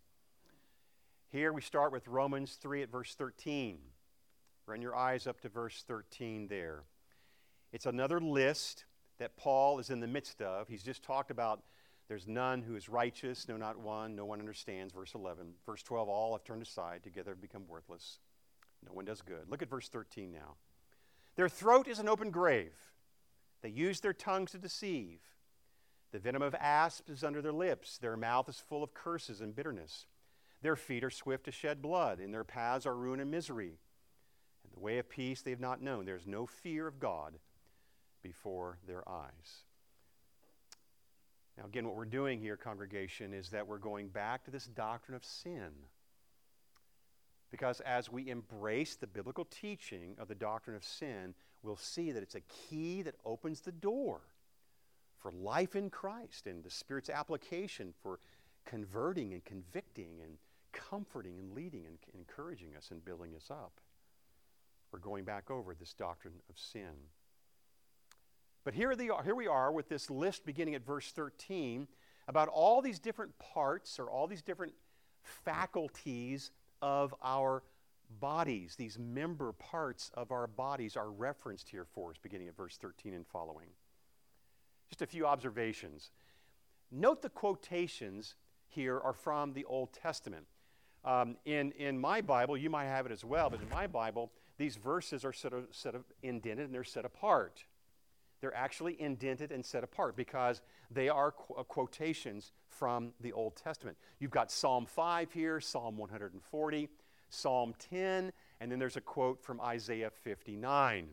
Here 1.31 1.53
we 1.53 1.61
start 1.61 1.92
with 1.92 2.09
Romans 2.09 2.59
3 2.61 2.83
at 2.83 2.90
verse 2.90 3.14
13. 3.14 3.79
Run 4.66 4.83
your 4.83 4.96
eyes 4.96 5.27
up 5.27 5.40
to 5.42 5.48
verse 5.48 5.85
13 5.87 6.48
there. 6.48 6.85
It's 7.72 7.87
another 7.87 8.20
list 8.20 8.85
that 9.18 9.37
Paul 9.37 9.79
is 9.79 9.90
in 9.90 10.01
the 10.01 10.07
midst 10.07 10.40
of. 10.40 10.68
He's 10.68 10.83
just 10.83 11.03
talked 11.03 11.31
about 11.31 11.62
there's 12.09 12.27
none 12.27 12.62
who 12.62 12.74
is 12.74 12.88
righteous, 12.88 13.46
no, 13.48 13.59
not 13.59 13.79
one. 13.79 14.16
No 14.16 14.24
one 14.24 14.40
understands. 14.40 14.94
Verse 14.94 15.14
11. 15.14 15.53
Verse 15.66 15.83
12, 15.83 16.09
all 16.09 16.33
have 16.33 16.42
turned 16.42 16.62
aside. 16.62 17.03
Together 17.03 17.33
have 17.33 17.40
become 17.40 17.64
worthless. 17.68 18.18
No 18.87 18.94
one 18.94 19.05
does 19.05 19.20
good. 19.20 19.51
Look 19.51 19.61
at 19.61 19.68
verse 19.68 19.88
13 19.88 20.33
now. 20.33 20.55
Their 21.37 21.51
throat 21.51 21.87
is 21.87 21.98
an 21.98 22.09
open 22.09 22.31
grave. 22.31 22.72
They 23.62 23.71
use 23.71 24.01
their 24.01 24.12
tongues 24.12 24.53
to 24.53 24.59
deceive. 24.59 25.21
The 26.12 26.18
venom 26.18 26.42
of 26.42 26.55
asps 26.55 27.11
is 27.11 27.25
under 27.25 27.42
their 27.42 27.53
lips. 27.53 27.99
Their 27.99 28.16
mouth 28.16 28.49
is 28.49 28.59
full 28.59 28.83
of 28.83 28.94
curses 28.94 29.40
and 29.40 29.55
bitterness. 29.55 30.07
Their 30.62 30.77
feet 30.77 31.05
are 31.05 31.11
swift 31.11 31.44
to 31.44 31.53
shed 31.53 31.83
blood. 31.83 32.21
In 32.21 32.31
their 32.31 32.44
paths 32.44 32.87
are 32.87 32.97
ruin 32.97 33.21
and 33.21 33.31
misery. 33.31 33.79
And 34.64 34.73
the 34.73 34.81
way 34.81 34.99
of 34.99 35.09
peace 35.09 35.42
they 35.42 35.51
have 35.51 35.61
not 35.61 35.83
known. 35.83 36.05
There 36.05 36.16
is 36.16 36.27
no 36.27 36.47
fear 36.47 36.87
of 36.87 36.99
God 36.99 37.35
before 38.23 38.79
their 38.87 39.09
eyes. 39.09 39.64
Now, 41.57 41.66
again, 41.66 41.87
what 41.87 41.97
we're 41.97 42.05
doing 42.05 42.40
here, 42.40 42.57
congregation, 42.57 43.35
is 43.35 43.51
that 43.51 43.66
we're 43.66 43.79
going 43.79 44.09
back 44.09 44.44
to 44.44 44.51
this 44.51 44.66
doctrine 44.66 45.16
of 45.16 45.25
sin. 45.25 45.71
Because 47.51 47.81
as 47.81 48.12
we 48.12 48.31
embrace 48.31 48.94
the 48.94 49.07
biblical 49.07 49.44
teaching 49.44 50.14
of 50.18 50.29
the 50.29 50.35
doctrine 50.35 50.77
of 50.77 50.85
sin, 50.85 51.35
we'll 51.62 51.77
see 51.77 52.12
that 52.12 52.23
it's 52.23 52.35
a 52.35 52.40
key 52.68 53.03
that 53.03 53.14
opens 53.25 53.61
the 53.61 53.73
door 53.73 54.21
for 55.18 55.33
life 55.33 55.75
in 55.75 55.90
Christ 55.90 56.47
and 56.47 56.62
the 56.62 56.71
Spirit's 56.71 57.11
application 57.11 57.92
for 58.03 58.21
converting 58.64 59.33
and 59.33 59.44
convicting 59.44 60.21
and 60.23 60.38
comforting 60.73 61.38
and 61.38 61.53
leading 61.55 61.87
and 61.87 61.99
encouraging 62.14 62.77
us 62.77 62.90
and 62.90 63.05
building 63.05 63.35
us 63.35 63.51
up. 63.51 63.81
We're 64.92 65.01
going 65.01 65.25
back 65.25 65.51
over 65.51 65.75
this 65.75 65.92
doctrine 65.92 66.35
of 66.49 66.59
sin. 66.59 66.94
But 68.64 68.75
here, 68.75 68.94
here 69.25 69.35
we 69.35 69.47
are 69.47 69.73
with 69.73 69.88
this 69.88 70.11
list 70.11 70.44
beginning 70.44 70.75
at 70.75 70.85
verse 70.85 71.11
13 71.12 71.88
about 72.27 72.49
all 72.49 72.83
these 72.83 72.99
different 72.99 73.38
parts 73.38 73.99
or 73.99 74.11
all 74.11 74.27
these 74.27 74.42
different 74.42 74.75
faculties 75.23 76.51
of 76.83 77.14
our 77.23 77.62
bodies. 78.21 78.75
These 78.77 78.99
member 78.99 79.53
parts 79.53 80.11
of 80.14 80.33
our 80.33 80.47
bodies 80.47 80.97
are 80.97 81.11
referenced 81.11 81.68
here 81.68 81.85
for 81.85 82.11
us, 82.11 82.16
beginning 82.21 82.49
at 82.49 82.57
verse 82.57 82.77
13 82.77 83.14
and 83.14 83.27
following. 83.27 83.68
Just 84.88 85.03
a 85.03 85.07
few 85.07 85.27
observations. 85.27 86.11
Note 86.90 87.23
the 87.23 87.29
quotations 87.29 88.35
here 88.68 88.99
are 88.99 89.12
from 89.12 89.53
the 89.53 89.64
Old 89.64 89.92
Testament. 89.92 90.47
Um, 91.05 91.37
in, 91.44 91.73
in 91.73 91.99
my 91.99 92.21
Bible, 92.21 92.57
you 92.57 92.71
might 92.71 92.87
have 92.87 93.07
it 93.07 93.12
as 93.12 93.25
well, 93.25 93.51
but 93.51 93.61
in 93.61 93.68
my 93.68 93.87
Bible, 93.87 94.33
these 94.57 94.77
verses 94.77 95.25
are 95.25 95.33
set 95.33 95.53
of, 95.53 95.66
set 95.71 95.94
of 95.94 96.05
indented 96.23 96.66
and 96.66 96.75
they're 96.75 96.85
set 96.85 97.05
apart. 97.05 97.64
They're 98.40 98.55
actually 98.55 99.01
indented 99.01 99.53
and 99.53 99.64
set 99.64 99.85
apart 99.85 100.16
because 100.16 100.61
they 100.90 101.09
are 101.09 101.33
qu- 101.33 101.55
uh, 101.55 101.62
quotations 101.64 102.53
from 102.68 103.12
the 103.21 103.33
Old 103.33 103.57
Testament. 103.57 103.97
You've 104.21 104.31
got 104.31 104.51
Psalm 104.51 104.87
5 104.87 105.33
here, 105.33 105.61
Psalm 105.61 105.97
140, 105.97 106.88
Psalm 107.29 107.75
10, 107.91 108.33
and 108.61 108.73
then 108.73 108.79
there's 108.79 108.97
a 108.97 109.01
quote 109.01 109.43
from 109.43 109.61
Isaiah 109.61 110.11
59. 110.11 111.09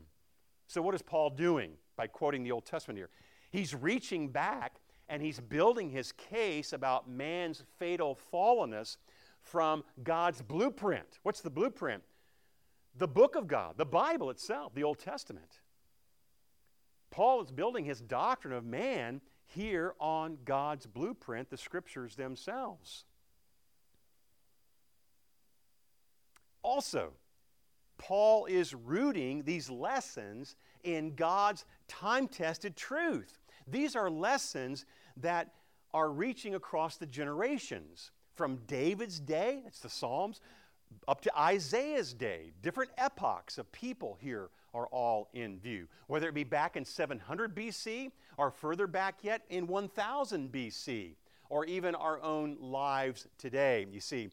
So, 0.66 0.82
what 0.82 0.94
is 0.94 1.02
Paul 1.02 1.30
doing 1.30 1.72
by 1.96 2.06
quoting 2.06 2.42
the 2.42 2.52
Old 2.52 2.64
Testament 2.64 2.98
here? 2.98 3.10
He's 3.50 3.74
reaching 3.74 4.28
back 4.28 4.80
and 5.08 5.22
he's 5.22 5.40
building 5.40 5.90
his 5.90 6.12
case 6.12 6.72
about 6.72 7.08
man's 7.08 7.62
fatal 7.78 8.18
fallenness 8.32 8.96
from 9.40 9.84
God's 10.02 10.42
blueprint. 10.42 11.20
What's 11.22 11.40
the 11.40 11.50
blueprint? 11.50 12.02
The 12.98 13.06
book 13.06 13.36
of 13.36 13.46
God, 13.46 13.74
the 13.76 13.84
Bible 13.84 14.30
itself, 14.30 14.74
the 14.74 14.82
Old 14.82 14.98
Testament. 14.98 15.60
Paul 17.10 17.42
is 17.42 17.50
building 17.52 17.84
his 17.84 18.00
doctrine 18.00 18.54
of 18.54 18.64
man 18.64 19.20
here 19.44 19.94
on 20.00 20.38
God's 20.44 20.86
blueprint, 20.86 21.50
the 21.50 21.56
scriptures 21.56 22.16
themselves. 22.16 23.04
Also, 26.66 27.12
Paul 27.96 28.46
is 28.46 28.74
rooting 28.74 29.44
these 29.44 29.70
lessons 29.70 30.56
in 30.82 31.14
God's 31.14 31.64
time 31.86 32.26
tested 32.26 32.74
truth. 32.74 33.38
These 33.68 33.94
are 33.94 34.10
lessons 34.10 34.84
that 35.18 35.54
are 35.94 36.10
reaching 36.10 36.56
across 36.56 36.96
the 36.96 37.06
generations 37.06 38.10
from 38.34 38.56
David's 38.66 39.20
day, 39.20 39.60
that's 39.62 39.78
the 39.78 39.88
Psalms, 39.88 40.40
up 41.06 41.20
to 41.20 41.38
Isaiah's 41.38 42.12
day. 42.12 42.50
Different 42.62 42.90
epochs 42.98 43.58
of 43.58 43.70
people 43.70 44.18
here 44.20 44.50
are 44.74 44.88
all 44.88 45.28
in 45.34 45.60
view. 45.60 45.86
Whether 46.08 46.28
it 46.28 46.34
be 46.34 46.42
back 46.42 46.76
in 46.76 46.84
700 46.84 47.54
BC 47.54 48.10
or 48.36 48.50
further 48.50 48.88
back 48.88 49.20
yet 49.22 49.42
in 49.50 49.68
1000 49.68 50.50
BC 50.50 51.14
or 51.48 51.64
even 51.64 51.94
our 51.94 52.20
own 52.22 52.56
lives 52.60 53.28
today. 53.38 53.86
You 53.88 54.00
see, 54.00 54.30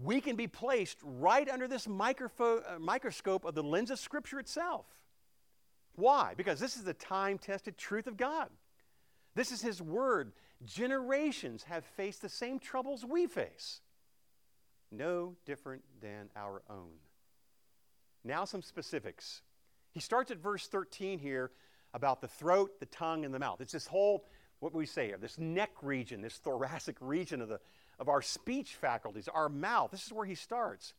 we 0.00 0.20
can 0.20 0.36
be 0.36 0.46
placed 0.46 0.98
right 1.02 1.48
under 1.48 1.68
this 1.68 1.86
microfo- 1.86 2.62
uh, 2.66 2.78
microscope 2.78 3.44
of 3.44 3.54
the 3.54 3.62
lens 3.62 3.90
of 3.90 3.98
Scripture 3.98 4.38
itself. 4.38 4.86
Why? 5.94 6.34
Because 6.36 6.58
this 6.58 6.76
is 6.76 6.84
the 6.84 6.94
time 6.94 7.38
tested 7.38 7.76
truth 7.76 8.06
of 8.06 8.16
God. 8.16 8.48
This 9.34 9.52
is 9.52 9.60
His 9.60 9.82
Word. 9.82 10.32
Generations 10.64 11.64
have 11.64 11.84
faced 11.84 12.22
the 12.22 12.28
same 12.28 12.58
troubles 12.58 13.04
we 13.04 13.26
face, 13.26 13.80
no 14.90 15.34
different 15.44 15.82
than 16.00 16.30
our 16.36 16.62
own. 16.70 16.92
Now, 18.24 18.44
some 18.44 18.62
specifics. 18.62 19.42
He 19.90 20.00
starts 20.00 20.30
at 20.30 20.38
verse 20.38 20.66
13 20.68 21.18
here 21.18 21.50
about 21.92 22.20
the 22.20 22.28
throat, 22.28 22.78
the 22.80 22.86
tongue, 22.86 23.24
and 23.24 23.34
the 23.34 23.38
mouth. 23.38 23.60
It's 23.60 23.72
this 23.72 23.86
whole, 23.86 24.24
what 24.60 24.72
we 24.72 24.86
say 24.86 25.08
here, 25.08 25.18
this 25.18 25.38
neck 25.38 25.70
region, 25.82 26.22
this 26.22 26.36
thoracic 26.36 26.96
region 27.00 27.42
of, 27.42 27.48
the, 27.48 27.60
of 27.98 28.08
our 28.08 28.22
speech 28.22 28.74
faculties, 28.74 29.28
our 29.28 29.48
mouth. 29.48 29.90
This 29.90 30.06
is 30.06 30.12
where 30.12 30.26
he 30.26 30.34
starts. 30.34 30.94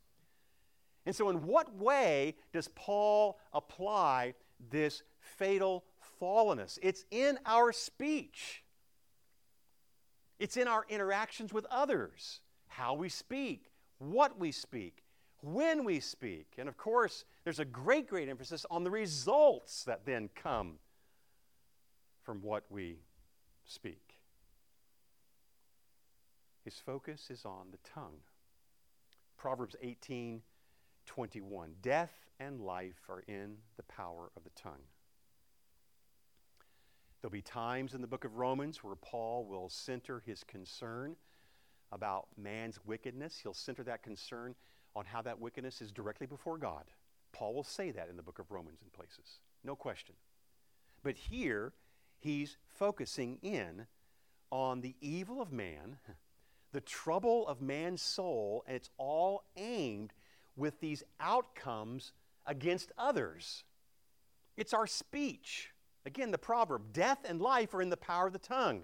And 1.05 1.15
so, 1.15 1.29
in 1.29 1.45
what 1.45 1.75
way 1.75 2.35
does 2.53 2.69
Paul 2.69 3.37
apply 3.51 4.35
this 4.69 5.03
fatal 5.19 5.83
fallenness? 6.21 6.79
It's 6.81 7.05
in 7.11 7.37
our 7.45 7.73
speech, 7.73 8.63
it's 10.39 10.57
in 10.57 10.67
our 10.67 10.85
interactions 10.89 11.51
with 11.51 11.65
others, 11.69 12.39
how 12.67 12.93
we 12.93 13.09
speak, 13.09 13.71
what 13.99 14.39
we 14.39 14.51
speak, 14.51 15.03
when 15.41 15.83
we 15.83 15.99
speak. 15.99 16.53
And 16.57 16.69
of 16.69 16.77
course, 16.77 17.25
there's 17.43 17.59
a 17.59 17.65
great, 17.65 18.07
great 18.07 18.29
emphasis 18.29 18.65
on 18.71 18.83
the 18.83 18.91
results 18.91 19.83
that 19.83 20.05
then 20.05 20.29
come 20.35 20.75
from 22.23 22.41
what 22.41 22.63
we 22.69 22.99
speak. 23.65 24.02
His 26.63 26.75
focus 26.75 27.29
is 27.29 27.45
on 27.45 27.67
the 27.71 27.89
tongue. 27.89 28.19
Proverbs 29.37 29.75
18 29.81 30.41
21. 31.05 31.73
Death 31.81 32.13
and 32.39 32.61
life 32.61 33.09
are 33.09 33.23
in 33.27 33.57
the 33.75 33.83
power 33.83 34.31
of 34.37 34.43
the 34.45 34.49
tongue. 34.51 34.83
There'll 37.21 37.31
be 37.31 37.41
times 37.41 37.93
in 37.93 38.01
the 38.01 38.07
book 38.07 38.23
of 38.23 38.35
Romans 38.35 38.83
where 38.83 38.95
Paul 38.95 39.45
will 39.45 39.69
center 39.69 40.21
his 40.25 40.43
concern 40.43 41.15
about 41.91 42.27
man's 42.37 42.79
wickedness. 42.85 43.39
He'll 43.41 43.53
center 43.53 43.83
that 43.83 44.03
concern 44.03 44.55
on 44.95 45.05
how 45.05 45.21
that 45.21 45.39
wickedness 45.39 45.81
is 45.81 45.91
directly 45.91 46.27
before 46.27 46.57
God. 46.57 46.85
Paul 47.31 47.53
will 47.53 47.63
say 47.63 47.91
that 47.91 48.09
in 48.09 48.17
the 48.17 48.23
book 48.23 48.39
of 48.39 48.51
Romans 48.51 48.79
in 48.81 48.89
places, 48.89 49.39
no 49.63 49.75
question. 49.75 50.15
But 51.01 51.15
here, 51.15 51.73
he's 52.19 52.57
focusing 52.67 53.39
in 53.41 53.87
on 54.51 54.81
the 54.81 54.95
evil 55.01 55.41
of 55.41 55.51
man, 55.51 55.97
the 56.73 56.81
trouble 56.81 57.47
of 57.47 57.61
man's 57.61 58.01
soul, 58.01 58.63
and 58.67 58.75
it's 58.75 58.89
all 58.97 59.43
aimed 59.55 60.11
with 60.57 60.79
these 60.81 61.03
outcomes 61.19 62.11
against 62.45 62.91
others. 62.97 63.63
It's 64.57 64.73
our 64.73 64.87
speech. 64.87 65.71
Again, 66.05 66.31
the 66.31 66.37
proverb 66.37 66.91
death 66.91 67.19
and 67.25 67.41
life 67.41 67.73
are 67.73 67.81
in 67.81 67.89
the 67.89 67.97
power 67.97 68.27
of 68.27 68.33
the 68.33 68.39
tongue. 68.39 68.81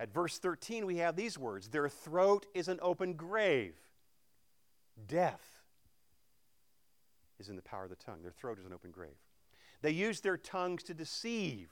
At 0.00 0.14
verse 0.14 0.38
13, 0.38 0.86
we 0.86 0.96
have 0.98 1.16
these 1.16 1.38
words 1.38 1.68
Their 1.68 1.88
throat 1.88 2.46
is 2.54 2.68
an 2.68 2.78
open 2.80 3.14
grave. 3.14 3.74
Death 5.06 5.62
is 7.38 7.48
in 7.48 7.56
the 7.56 7.62
power 7.62 7.84
of 7.84 7.90
the 7.90 7.96
tongue. 7.96 8.22
Their 8.22 8.32
throat 8.32 8.58
is 8.58 8.66
an 8.66 8.72
open 8.72 8.90
grave. 8.90 9.16
They 9.82 9.90
use 9.90 10.20
their 10.20 10.36
tongues 10.36 10.84
to 10.84 10.94
deceive, 10.94 11.70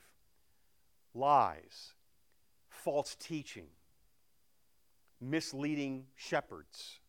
lies, 1.14 1.94
false 2.68 3.14
teaching, 3.14 3.68
misleading 5.20 6.06
shepherds, 6.16 7.00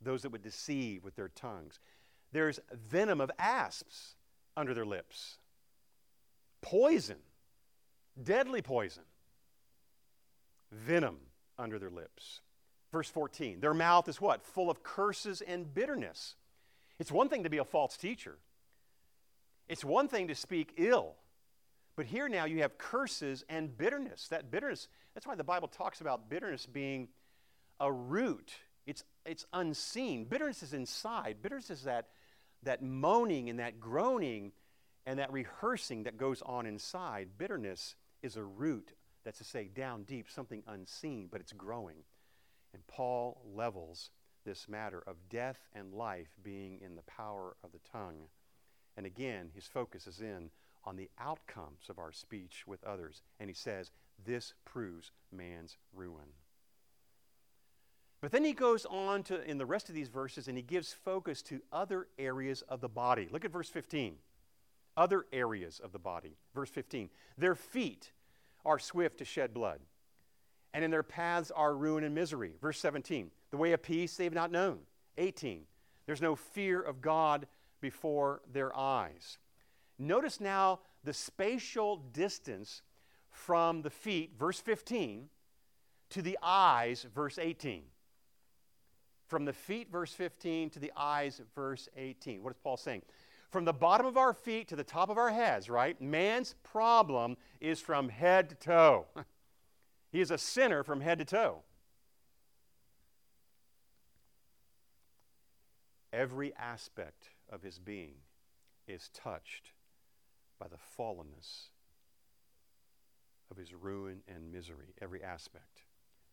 those 0.00 0.22
that 0.22 0.30
would 0.30 0.42
deceive 0.42 1.04
with 1.04 1.14
their 1.16 1.28
tongues. 1.28 1.78
There's 2.32 2.60
venom 2.72 3.20
of 3.20 3.30
asps 3.38 4.14
under 4.56 4.74
their 4.74 4.86
lips, 4.86 5.38
poison, 6.60 7.18
deadly 8.22 8.62
poison, 8.62 9.04
venom 10.70 11.18
under 11.58 11.78
their 11.78 11.90
lips. 11.90 12.40
Verse 12.90 13.08
14, 13.08 13.60
their 13.60 13.74
mouth 13.74 14.08
is 14.08 14.20
what? 14.20 14.42
Full 14.42 14.70
of 14.70 14.82
curses 14.82 15.40
and 15.40 15.72
bitterness. 15.72 16.36
It's 16.98 17.10
one 17.10 17.28
thing 17.28 17.44
to 17.44 17.50
be 17.50 17.58
a 17.58 17.64
false 17.64 17.96
teacher, 17.96 18.38
it's 19.68 19.84
one 19.84 20.08
thing 20.08 20.28
to 20.28 20.34
speak 20.34 20.74
ill. 20.76 21.14
But 21.96 22.06
here 22.06 22.28
now 22.28 22.46
you 22.46 22.60
have 22.62 22.78
curses 22.78 23.44
and 23.48 23.76
bitterness. 23.76 24.28
That 24.28 24.50
bitterness, 24.50 24.88
that's 25.14 25.26
why 25.26 25.34
the 25.34 25.44
Bible 25.44 25.68
talks 25.68 26.00
about 26.00 26.30
bitterness 26.30 26.66
being 26.66 27.08
a 27.80 27.92
root. 27.92 28.52
It's, 28.86 29.04
it's 29.26 29.46
unseen. 29.52 30.24
Bitterness 30.24 30.62
is 30.62 30.72
inside. 30.72 31.36
Bitterness 31.42 31.70
is 31.70 31.82
that, 31.82 32.08
that 32.62 32.82
moaning 32.82 33.50
and 33.50 33.58
that 33.58 33.78
groaning 33.78 34.52
and 35.04 35.18
that 35.18 35.32
rehearsing 35.32 36.04
that 36.04 36.16
goes 36.16 36.42
on 36.42 36.66
inside. 36.66 37.28
Bitterness 37.36 37.94
is 38.22 38.36
a 38.36 38.42
root, 38.42 38.92
that's 39.24 39.38
to 39.38 39.44
say, 39.44 39.68
down 39.68 40.04
deep, 40.04 40.30
something 40.30 40.62
unseen, 40.66 41.28
but 41.30 41.40
it's 41.40 41.52
growing. 41.52 42.04
And 42.72 42.86
Paul 42.86 43.42
levels 43.54 44.10
this 44.44 44.68
matter 44.68 45.02
of 45.06 45.16
death 45.28 45.58
and 45.74 45.92
life 45.92 46.36
being 46.42 46.80
in 46.80 46.96
the 46.96 47.02
power 47.02 47.56
of 47.62 47.72
the 47.72 47.80
tongue. 47.92 48.28
And 48.96 49.06
again, 49.06 49.50
his 49.54 49.66
focus 49.66 50.06
is 50.06 50.20
in 50.20 50.50
on 50.84 50.96
the 50.96 51.10
outcomes 51.18 51.88
of 51.88 51.98
our 51.98 52.12
speech 52.12 52.64
with 52.66 52.82
others. 52.84 53.22
And 53.40 53.48
he 53.48 53.54
says, 53.54 53.90
this 54.24 54.54
proves 54.64 55.12
man's 55.30 55.76
ruin. 55.94 56.34
But 58.20 58.30
then 58.30 58.44
he 58.44 58.52
goes 58.52 58.86
on 58.86 59.24
to, 59.24 59.42
in 59.42 59.58
the 59.58 59.66
rest 59.66 59.88
of 59.88 59.94
these 59.94 60.08
verses, 60.08 60.46
and 60.46 60.56
he 60.56 60.62
gives 60.62 60.92
focus 60.92 61.42
to 61.42 61.60
other 61.72 62.06
areas 62.18 62.62
of 62.62 62.80
the 62.80 62.88
body. 62.88 63.28
Look 63.30 63.44
at 63.44 63.52
verse 63.52 63.68
15. 63.68 64.14
Other 64.96 65.26
areas 65.32 65.80
of 65.82 65.92
the 65.92 65.98
body. 65.98 66.36
Verse 66.54 66.70
15. 66.70 67.10
Their 67.36 67.54
feet 67.54 68.12
are 68.64 68.78
swift 68.78 69.18
to 69.18 69.24
shed 69.24 69.52
blood 69.52 69.80
and 70.74 70.84
in 70.84 70.90
their 70.90 71.02
paths 71.02 71.50
are 71.50 71.74
ruin 71.74 72.04
and 72.04 72.14
misery. 72.14 72.52
Verse 72.60 72.78
17, 72.78 73.30
the 73.50 73.56
way 73.56 73.72
of 73.72 73.82
peace 73.82 74.16
they 74.16 74.24
have 74.24 74.32
not 74.32 74.50
known. 74.50 74.78
18, 75.18 75.62
there's 76.06 76.22
no 76.22 76.34
fear 76.34 76.80
of 76.80 77.00
God 77.00 77.46
before 77.80 78.40
their 78.52 78.76
eyes. 78.76 79.38
Notice 80.02 80.40
now 80.40 80.80
the 81.04 81.12
spatial 81.12 81.98
distance 82.12 82.82
from 83.30 83.82
the 83.82 83.90
feet, 83.90 84.32
verse 84.36 84.58
15, 84.58 85.28
to 86.10 86.22
the 86.22 86.36
eyes, 86.42 87.06
verse 87.14 87.38
18. 87.38 87.84
From 89.28 89.44
the 89.44 89.52
feet, 89.52 89.92
verse 89.92 90.12
15, 90.12 90.70
to 90.70 90.80
the 90.80 90.92
eyes, 90.96 91.40
verse 91.54 91.88
18. 91.96 92.42
What 92.42 92.50
is 92.50 92.56
Paul 92.64 92.76
saying? 92.76 93.02
From 93.50 93.64
the 93.64 93.72
bottom 93.72 94.04
of 94.04 94.16
our 94.16 94.34
feet 94.34 94.66
to 94.68 94.76
the 94.76 94.82
top 94.82 95.08
of 95.08 95.18
our 95.18 95.30
heads, 95.30 95.70
right? 95.70 95.98
Man's 96.00 96.56
problem 96.64 97.36
is 97.60 97.80
from 97.80 98.08
head 98.08 98.48
to 98.48 98.54
toe. 98.56 99.06
He 100.10 100.20
is 100.20 100.30
a 100.30 100.36
sinner 100.36 100.82
from 100.82 101.00
head 101.00 101.20
to 101.20 101.24
toe. 101.24 101.62
Every 106.12 106.54
aspect 106.54 107.30
of 107.48 107.62
his 107.62 107.78
being 107.78 108.16
is 108.86 109.08
touched 109.14 109.72
by 110.62 110.68
the 110.68 111.02
fallenness 111.02 111.70
of 113.50 113.56
his 113.56 113.74
ruin 113.74 114.22
and 114.28 114.52
misery. 114.52 114.94
Every 115.00 115.20
aspect. 115.22 115.82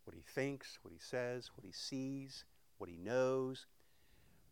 What 0.06 0.16
he 0.16 0.22
thinks, 0.22 0.78
what 0.84 0.94
he 0.94 1.00
says, 1.00 1.50
what 1.56 1.66
he 1.66 1.72
sees, 1.72 2.46
what 2.78 2.92
he 2.92 2.98
knows, 2.98 3.66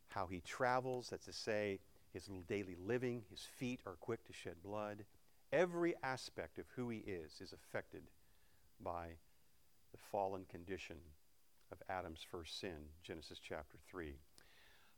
how 0.07 0.25
he 0.25 0.41
travels, 0.41 1.09
that's 1.09 1.25
to 1.25 1.33
say, 1.33 1.79
his 2.11 2.27
daily 2.47 2.75
living, 2.83 3.23
his 3.29 3.41
feet 3.41 3.81
are 3.85 3.97
quick 3.99 4.25
to 4.25 4.33
shed 4.33 4.55
blood. 4.63 5.05
Every 5.53 5.93
aspect 6.01 6.57
of 6.57 6.65
who 6.75 6.89
he 6.89 6.99
is 6.99 7.39
is 7.39 7.53
affected 7.53 8.03
by 8.81 9.09
the 9.91 9.99
fallen 10.11 10.45
condition 10.49 10.97
of 11.71 11.77
Adam's 11.87 12.25
first 12.31 12.59
sin, 12.59 12.89
Genesis 13.03 13.39
chapter 13.39 13.77
3. 13.87 14.15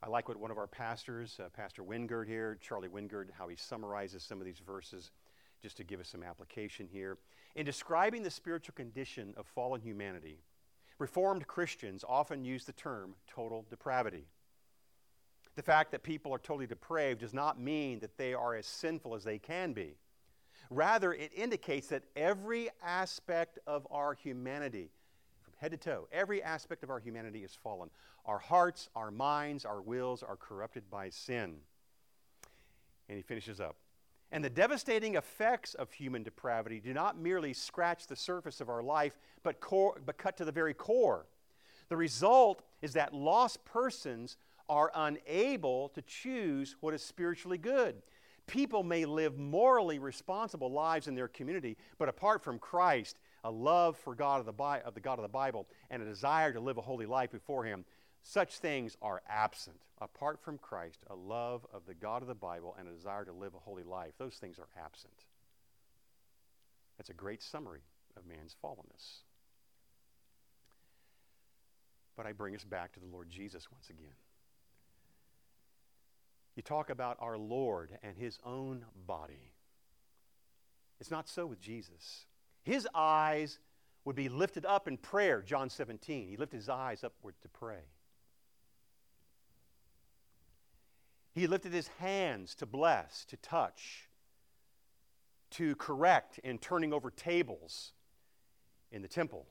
I 0.01 0.07
like 0.07 0.29
what 0.29 0.37
one 0.37 0.51
of 0.51 0.57
our 0.57 0.67
pastors, 0.67 1.39
uh, 1.43 1.49
Pastor 1.49 1.83
Wingard 1.83 2.27
here, 2.27 2.57
Charlie 2.61 2.87
Wingard, 2.87 3.31
how 3.37 3.49
he 3.49 3.57
summarizes 3.57 4.23
some 4.23 4.39
of 4.39 4.45
these 4.45 4.59
verses 4.59 5.11
just 5.61 5.75
to 5.77 5.83
give 5.83 5.99
us 5.99 6.07
some 6.07 6.23
application 6.23 6.87
here. 6.89 7.17
In 7.55 7.65
describing 7.65 8.23
the 8.23 8.31
spiritual 8.31 8.75
condition 8.75 9.33
of 9.35 9.45
fallen 9.45 9.81
humanity, 9.81 10.39
Reformed 10.99 11.47
Christians 11.47 12.05
often 12.07 12.45
use 12.45 12.63
the 12.63 12.73
term 12.73 13.15
total 13.27 13.65
depravity. 13.69 14.25
The 15.55 15.63
fact 15.63 15.91
that 15.91 16.03
people 16.03 16.33
are 16.33 16.39
totally 16.39 16.67
depraved 16.67 17.19
does 17.19 17.33
not 17.33 17.59
mean 17.59 17.99
that 17.99 18.17
they 18.17 18.33
are 18.33 18.55
as 18.55 18.65
sinful 18.65 19.15
as 19.15 19.25
they 19.25 19.39
can 19.39 19.73
be. 19.73 19.97
Rather, 20.69 21.13
it 21.13 21.31
indicates 21.35 21.87
that 21.87 22.03
every 22.15 22.69
aspect 22.81 23.59
of 23.67 23.87
our 23.91 24.13
humanity, 24.13 24.91
head 25.59 25.71
to 25.71 25.77
toe, 25.77 26.07
every 26.11 26.41
aspect 26.41 26.83
of 26.83 26.89
our 26.89 26.99
humanity 26.99 27.43
is 27.43 27.57
fallen. 27.63 27.89
Our 28.25 28.39
hearts, 28.39 28.89
our 28.95 29.11
minds, 29.11 29.65
our 29.65 29.81
wills 29.81 30.23
are 30.23 30.35
corrupted 30.35 30.89
by 30.89 31.09
sin. 31.09 31.57
And 33.07 33.17
he 33.17 33.21
finishes 33.21 33.59
up. 33.59 33.75
And 34.31 34.43
the 34.43 34.49
devastating 34.49 35.15
effects 35.15 35.73
of 35.73 35.91
human 35.91 36.23
depravity 36.23 36.79
do 36.79 36.93
not 36.93 37.19
merely 37.19 37.53
scratch 37.53 38.05
the 38.05 38.15
surface 38.15 38.61
of 38.61 38.69
our 38.69 38.83
life, 38.83 39.17
but, 39.43 39.59
but 40.05 40.17
cut 40.17 40.37
to 40.37 40.45
the 40.45 40.51
very 40.51 40.73
core. 40.73 41.25
The 41.89 41.97
result 41.97 42.61
is 42.81 42.93
that 42.93 43.13
lost 43.13 43.65
persons 43.65 44.37
are 44.69 44.91
unable 44.93 45.89
to 45.89 46.01
choose 46.03 46.75
what 46.79 46.93
is 46.93 47.01
spiritually 47.01 47.57
good. 47.57 47.95
People 48.45 48.83
may 48.83 49.05
live 49.05 49.37
morally 49.37 49.97
responsible 49.97 50.71
lives 50.71 51.07
in 51.07 51.15
their 51.15 51.27
community, 51.27 51.77
but 51.97 52.09
apart 52.09 52.43
from 52.43 52.59
Christ, 52.59 53.17
a 53.43 53.51
love 53.51 53.97
for 53.97 54.15
God 54.15 54.39
of 54.39 54.45
the, 54.45 54.53
Bi- 54.53 54.81
of 54.81 54.93
the 54.93 54.99
God 54.99 55.19
of 55.19 55.23
the 55.23 55.29
Bible 55.29 55.67
and 55.89 56.01
a 56.01 56.05
desire 56.05 56.51
to 56.53 56.59
live 56.59 56.77
a 56.77 56.81
holy 56.81 57.05
life 57.05 57.31
before 57.31 57.63
Him, 57.63 57.85
such 58.21 58.57
things 58.57 58.97
are 59.01 59.21
absent. 59.27 59.79
Apart 60.01 60.39
from 60.39 60.57
Christ, 60.57 60.99
a 61.09 61.15
love 61.15 61.65
of 61.73 61.85
the 61.85 61.93
God 61.93 62.21
of 62.21 62.27
the 62.27 62.35
Bible 62.35 62.75
and 62.79 62.87
a 62.87 62.91
desire 62.91 63.25
to 63.25 63.33
live 63.33 63.53
a 63.53 63.59
holy 63.59 63.83
life, 63.83 64.13
those 64.17 64.35
things 64.35 64.59
are 64.59 64.67
absent. 64.81 65.25
That's 66.97 67.09
a 67.09 67.13
great 67.13 67.41
summary 67.41 67.81
of 68.17 68.25
man's 68.25 68.55
fallenness. 68.63 69.23
But 72.15 72.25
I 72.25 72.33
bring 72.33 72.55
us 72.55 72.65
back 72.65 72.91
to 72.93 72.99
the 72.99 73.05
Lord 73.05 73.29
Jesus 73.29 73.71
once 73.71 73.89
again. 73.89 74.15
You 76.55 76.63
talk 76.63 76.89
about 76.89 77.15
our 77.21 77.37
Lord 77.37 77.97
and 78.03 78.17
his 78.17 78.37
own 78.45 78.83
body. 79.07 79.53
It's 80.99 81.09
not 81.09 81.29
so 81.29 81.45
with 81.45 81.61
Jesus. 81.61 82.25
His 82.69 82.87
eyes 82.93 83.57
would 84.05 84.15
be 84.15 84.29
lifted 84.29 84.63
up 84.63 84.87
in 84.87 84.95
prayer, 84.97 85.41
John 85.41 85.71
17. 85.71 86.27
He 86.27 86.37
lifted 86.37 86.57
his 86.57 86.69
eyes 86.69 87.03
upward 87.03 87.33
to 87.41 87.49
pray. 87.49 87.81
He 91.33 91.47
lifted 91.47 91.73
his 91.73 91.87
hands 91.87 92.53
to 92.53 92.67
bless, 92.67 93.25
to 93.25 93.37
touch, 93.37 94.07
to 95.49 95.75
correct 95.77 96.39
in 96.43 96.59
turning 96.59 96.93
over 96.93 97.09
tables 97.09 97.93
in 98.91 99.01
the 99.01 99.07
temple. 99.07 99.47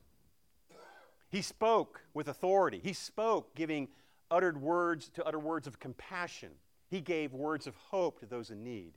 He 1.28 1.42
spoke 1.42 2.02
with 2.14 2.28
authority. 2.28 2.80
He 2.80 2.92
spoke 2.92 3.56
giving 3.56 3.88
uttered 4.30 4.62
words 4.62 5.08
to 5.14 5.24
utter 5.24 5.40
words 5.40 5.66
of 5.66 5.80
compassion. 5.80 6.50
He 6.86 7.00
gave 7.00 7.32
words 7.32 7.66
of 7.66 7.74
hope 7.74 8.20
to 8.20 8.26
those 8.26 8.50
in 8.50 8.62
need. 8.62 8.92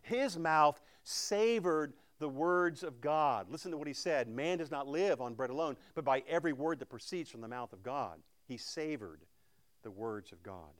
His 0.00 0.38
mouth 0.38 0.80
savored 1.04 1.92
the 2.20 2.28
words 2.28 2.84
of 2.84 3.00
God. 3.00 3.50
Listen 3.50 3.72
to 3.72 3.76
what 3.76 3.88
he 3.88 3.92
said 3.92 4.28
Man 4.28 4.58
does 4.58 4.70
not 4.70 4.86
live 4.86 5.20
on 5.20 5.34
bread 5.34 5.50
alone, 5.50 5.76
but 5.94 6.04
by 6.04 6.22
every 6.28 6.52
word 6.52 6.78
that 6.78 6.88
proceeds 6.88 7.30
from 7.30 7.40
the 7.40 7.48
mouth 7.48 7.72
of 7.72 7.82
God. 7.82 8.20
He 8.46 8.56
savored 8.56 9.22
the 9.82 9.90
words 9.90 10.30
of 10.30 10.42
God. 10.42 10.70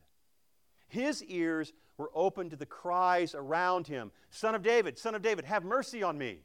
His 0.88 1.24
ears 1.24 1.72
were 1.96 2.10
open 2.14 2.50
to 2.50 2.56
the 2.56 2.66
cries 2.66 3.34
around 3.34 3.86
him 3.86 4.12
Son 4.30 4.54
of 4.54 4.62
David, 4.62 4.98
Son 4.98 5.14
of 5.14 5.22
David, 5.22 5.44
have 5.46 5.64
mercy 5.64 6.02
on 6.02 6.16
me. 6.16 6.38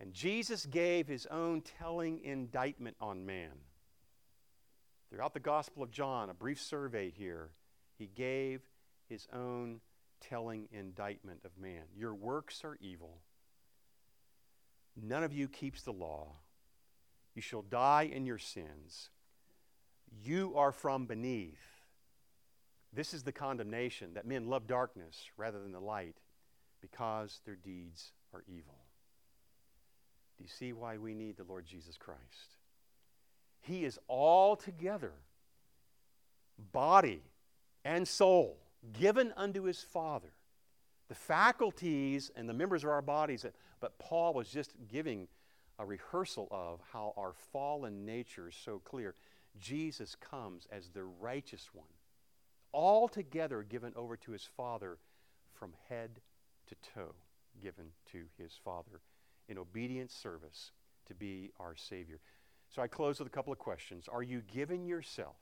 And 0.00 0.14
Jesus 0.14 0.64
gave 0.64 1.06
his 1.06 1.26
own 1.26 1.62
telling 1.78 2.24
indictment 2.24 2.96
on 3.00 3.26
man. 3.26 3.52
Throughout 5.10 5.34
the 5.34 5.40
Gospel 5.40 5.82
of 5.82 5.90
John, 5.90 6.30
a 6.30 6.34
brief 6.34 6.60
survey 6.60 7.10
here, 7.10 7.50
he 7.98 8.06
gave 8.06 8.62
his 9.08 9.28
own 9.32 9.80
telling 10.20 10.68
indictment 10.72 11.40
of 11.44 11.50
man. 11.60 11.82
Your 11.96 12.14
works 12.14 12.62
are 12.64 12.76
evil. 12.80 13.18
None 15.00 15.22
of 15.22 15.32
you 15.32 15.48
keeps 15.48 15.82
the 15.82 15.92
law. 15.92 16.32
You 17.34 17.42
shall 17.42 17.62
die 17.62 18.10
in 18.12 18.26
your 18.26 18.38
sins. 18.38 19.10
You 20.24 20.54
are 20.56 20.72
from 20.72 21.06
beneath. 21.06 21.58
This 22.92 23.14
is 23.14 23.22
the 23.22 23.32
condemnation 23.32 24.14
that 24.14 24.26
men 24.26 24.48
love 24.48 24.66
darkness 24.66 25.30
rather 25.36 25.60
than 25.60 25.72
the 25.72 25.80
light 25.80 26.16
because 26.80 27.40
their 27.44 27.56
deeds 27.56 28.12
are 28.34 28.42
evil. 28.48 28.74
Do 30.36 30.44
you 30.44 30.50
see 30.50 30.72
why 30.72 30.98
we 30.98 31.14
need 31.14 31.36
the 31.36 31.44
Lord 31.44 31.66
Jesus 31.66 31.96
Christ? 31.96 32.56
He 33.60 33.84
is 33.84 33.98
altogether 34.08 35.12
body 36.72 37.22
and 37.84 38.08
soul 38.08 38.58
given 38.98 39.32
unto 39.36 39.62
his 39.62 39.82
Father. 39.82 40.32
The 41.08 41.14
faculties 41.14 42.30
and 42.36 42.48
the 42.48 42.54
members 42.54 42.84
of 42.84 42.90
our 42.90 43.02
bodies, 43.02 43.42
that, 43.42 43.54
but 43.80 43.98
Paul 43.98 44.32
was 44.34 44.48
just 44.48 44.74
giving 44.88 45.28
a 45.78 45.84
rehearsal 45.84 46.46
of 46.50 46.80
how 46.92 47.14
our 47.16 47.32
fallen 47.52 48.04
nature 48.04 48.48
is 48.48 48.54
so 48.54 48.78
clear. 48.78 49.14
Jesus 49.58 50.14
comes 50.14 50.68
as 50.70 50.90
the 50.90 51.04
righteous 51.04 51.70
one, 51.72 51.88
altogether 52.72 53.62
given 53.62 53.92
over 53.96 54.16
to 54.18 54.32
his 54.32 54.48
Father 54.56 54.98
from 55.52 55.72
head 55.88 56.20
to 56.68 56.74
toe, 56.94 57.14
given 57.60 57.86
to 58.12 58.24
his 58.38 58.52
Father 58.64 59.00
in 59.48 59.58
obedient 59.58 60.10
service 60.10 60.70
to 61.06 61.14
be 61.14 61.50
our 61.58 61.74
Savior. 61.74 62.20
So 62.68 62.80
I 62.82 62.86
close 62.86 63.18
with 63.18 63.26
a 63.26 63.32
couple 63.32 63.52
of 63.52 63.58
questions. 63.58 64.08
Are 64.10 64.22
you 64.22 64.42
giving 64.52 64.86
yourself 64.86 65.36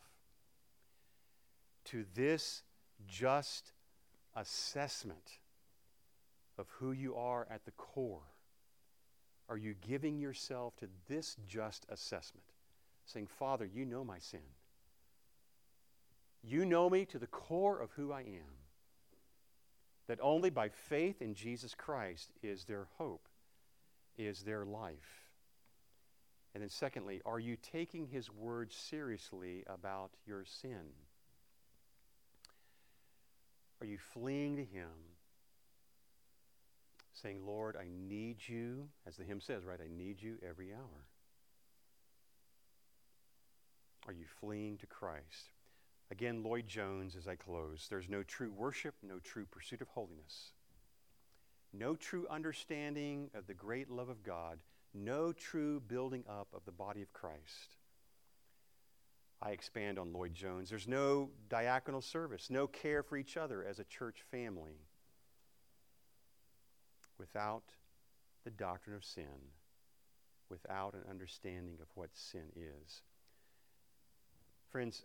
to 1.85 2.07
this 2.15 2.63
just 3.07 3.73
assessment 4.35 5.39
of 6.59 6.69
who 6.79 6.93
you 6.93 7.15
are 7.15 7.47
at 7.51 7.65
the 7.65 7.71
core? 7.73 8.35
Are 9.49 9.57
you 9.57 9.75
giving 9.87 10.19
yourself 10.19 10.77
to 10.77 10.89
this 11.09 11.37
just 11.47 11.87
assessment? 11.89 12.45
Saying, 13.07 13.29
Father, 13.29 13.65
you 13.65 13.87
know 13.87 14.05
my 14.05 14.19
sin. 14.19 14.41
You 16.43 16.65
know 16.65 16.91
me 16.91 17.05
to 17.07 17.19
the 17.19 17.27
core 17.27 17.81
of 17.81 17.91
who 17.93 18.13
I 18.13 18.21
am. 18.21 18.57
That 20.07 20.19
only 20.23 20.51
by 20.51 20.69
faith 20.69 21.21
in 21.21 21.35
Jesus 21.35 21.75
Christ 21.75 22.31
is 22.43 22.65
there 22.65 22.89
hope, 22.97 23.29
is 24.17 24.43
there 24.43 24.65
life. 24.65 25.27
And 26.55 26.63
then, 26.63 26.71
secondly, 26.71 27.21
are 27.27 27.39
you 27.39 27.57
taking 27.57 28.07
his 28.07 28.33
word 28.33 28.73
seriously 28.73 29.65
about 29.67 30.11
your 30.27 30.45
sin? 30.45 30.93
Are 33.81 33.87
you 33.87 33.99
fleeing 33.99 34.57
to 34.57 34.65
him, 34.65 34.91
saying, 37.13 37.47
Lord, 37.47 37.77
I 37.77 37.87
need 37.89 38.37
you, 38.47 38.89
as 39.07 39.17
the 39.17 39.25
hymn 39.25 39.41
says, 39.41 39.65
right? 39.65 39.81
I 39.81 39.89
need 39.89 40.21
you 40.21 40.37
every 40.47 40.73
hour. 40.73 41.07
Are 44.07 44.13
you 44.13 44.25
fleeing 44.41 44.79
to 44.79 44.87
Christ? 44.87 45.53
Again, 46.11 46.43
Lloyd 46.43 46.67
Jones, 46.67 47.15
as 47.17 47.29
I 47.29 47.37
close, 47.37 47.87
there's 47.91 48.09
no 48.09 48.23
true 48.23 48.51
worship, 48.51 48.95
no 49.03 49.19
true 49.19 49.47
pursuit 49.47 49.83
of 49.83 49.89
holiness, 49.89 50.53
no 51.73 51.95
true 51.95 52.27
understanding 52.31 53.31
of 53.35 53.47
the 53.47 53.55
great 53.55 53.91
love 53.91 54.09
of 54.09 54.23
God 54.23 54.59
no 54.95 55.33
true 55.33 55.81
building 55.81 56.25
up 56.29 56.49
of 56.55 56.65
the 56.65 56.73
body 56.73 57.03
of 57.03 57.13
Christ. 57.13 57.78
I 59.41 59.51
expand 59.51 59.99
on 59.99 60.13
Lloyd 60.13 60.35
Jones. 60.35 60.69
There's 60.69 60.89
no 60.89 61.31
diaconal 61.49 62.03
service, 62.03 62.51
no 62.51 62.67
care 62.67 63.03
for 63.03 63.17
each 63.17 63.37
other 63.37 63.65
as 63.65 63.79
a 63.79 63.85
church 63.85 64.25
family 64.31 64.81
without 67.19 67.63
the 68.45 68.51
doctrine 68.51 68.97
of 68.97 69.05
sin, 69.05 69.53
without 70.49 70.95
an 70.95 71.03
understanding 71.09 71.77
of 71.81 71.89
what 71.95 72.11
sin 72.15 72.51
is. 72.57 73.03
Friends, 74.71 75.05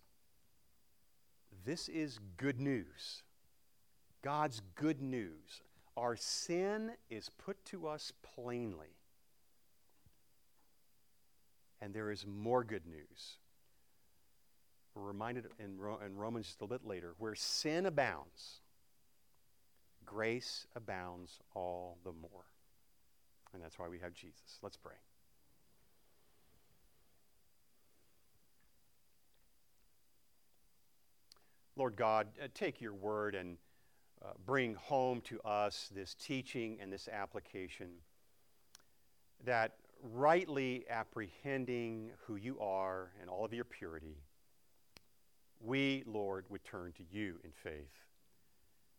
this 1.65 1.87
is 1.87 2.19
good 2.37 2.59
news. 2.59 3.23
God's 4.23 4.61
good 4.75 5.01
news. 5.01 5.61
Our 5.95 6.15
sin 6.15 6.91
is 7.09 7.29
put 7.29 7.63
to 7.65 7.87
us 7.87 8.11
plainly. 8.35 8.95
And 11.81 11.93
there 11.93 12.09
is 12.09 12.25
more 12.25 12.63
good 12.63 12.87
news. 12.87 13.37
We're 14.95 15.03
reminded 15.03 15.45
in, 15.59 15.77
in 16.05 16.15
Romans 16.17 16.47
just 16.47 16.61
a 16.61 16.63
little 16.63 16.77
bit 16.77 16.87
later 16.87 17.15
where 17.17 17.35
sin 17.35 17.85
abounds, 17.85 18.61
grace 20.05 20.67
abounds 20.75 21.39
all 21.55 21.97
the 22.03 22.11
more. 22.11 22.45
And 23.53 23.61
that's 23.61 23.77
why 23.77 23.87
we 23.87 23.99
have 23.99 24.13
Jesus. 24.13 24.59
Let's 24.61 24.77
pray. 24.77 24.93
Lord 31.75 31.95
God, 31.95 32.27
uh, 32.41 32.47
take 32.53 32.81
your 32.81 32.93
word 32.93 33.33
and 33.33 33.57
uh, 34.23 34.29
bring 34.45 34.75
home 34.75 35.21
to 35.21 35.41
us 35.41 35.89
this 35.93 36.13
teaching 36.13 36.77
and 36.79 36.93
this 36.93 37.07
application 37.07 37.89
that 39.43 39.73
rightly 40.03 40.85
apprehending 40.89 42.11
who 42.25 42.35
you 42.35 42.59
are 42.59 43.11
and 43.19 43.29
all 43.29 43.43
of 43.43 43.53
your 43.53 43.63
purity, 43.63 44.17
we, 45.63 46.03
Lord, 46.05 46.45
would 46.49 46.63
turn 46.63 46.91
to 46.93 47.03
you 47.11 47.39
in 47.43 47.51
faith. 47.51 48.05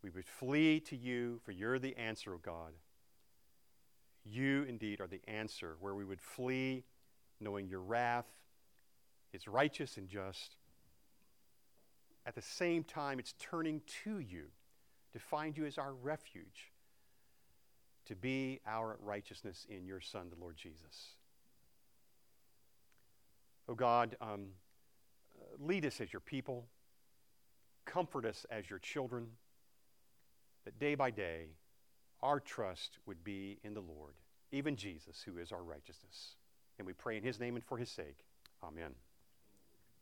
We 0.02 0.10
would 0.10 0.26
flee 0.26 0.80
to 0.80 0.96
you, 0.96 1.40
for 1.44 1.52
you're 1.52 1.78
the 1.78 1.96
answer, 1.96 2.34
O 2.34 2.38
God. 2.38 2.72
You 4.24 4.64
indeed 4.68 5.00
are 5.00 5.06
the 5.06 5.20
answer, 5.28 5.76
where 5.80 5.94
we 5.94 6.04
would 6.04 6.20
flee 6.20 6.84
knowing 7.40 7.68
your 7.68 7.80
wrath 7.80 8.26
is 9.32 9.48
righteous 9.48 9.96
and 9.96 10.08
just. 10.08 10.56
At 12.26 12.34
the 12.34 12.42
same 12.42 12.84
time, 12.84 13.18
it's 13.18 13.34
turning 13.38 13.82
to 14.04 14.18
you 14.18 14.46
to 15.12 15.18
find 15.18 15.56
you 15.56 15.66
as 15.66 15.78
our 15.78 15.92
refuge 15.92 16.72
to 18.06 18.14
be 18.14 18.60
our 18.66 18.98
righteousness 19.02 19.66
in 19.68 19.86
your 19.86 20.00
Son, 20.00 20.28
the 20.28 20.40
Lord 20.40 20.56
Jesus. 20.56 21.14
Oh 23.68 23.74
God, 23.74 24.16
um, 24.20 24.48
lead 25.60 25.84
us 25.84 26.00
as 26.00 26.12
your 26.12 26.20
people, 26.20 26.66
comfort 27.84 28.24
us 28.24 28.46
as 28.50 28.68
your 28.68 28.78
children, 28.78 29.26
that 30.64 30.78
day 30.78 30.94
by 30.94 31.10
day 31.10 31.48
our 32.22 32.40
trust 32.40 32.98
would 33.06 33.22
be 33.22 33.58
in 33.62 33.74
the 33.74 33.80
Lord, 33.80 34.14
even 34.50 34.76
Jesus, 34.76 35.22
who 35.22 35.36
is 35.38 35.52
our 35.52 35.62
righteousness. 35.62 36.36
And 36.78 36.86
we 36.86 36.94
pray 36.94 37.18
in 37.18 37.22
his 37.22 37.38
name 37.38 37.54
and 37.54 37.64
for 37.64 37.76
his 37.76 37.90
sake. 37.90 38.24
Amen. 38.62 38.94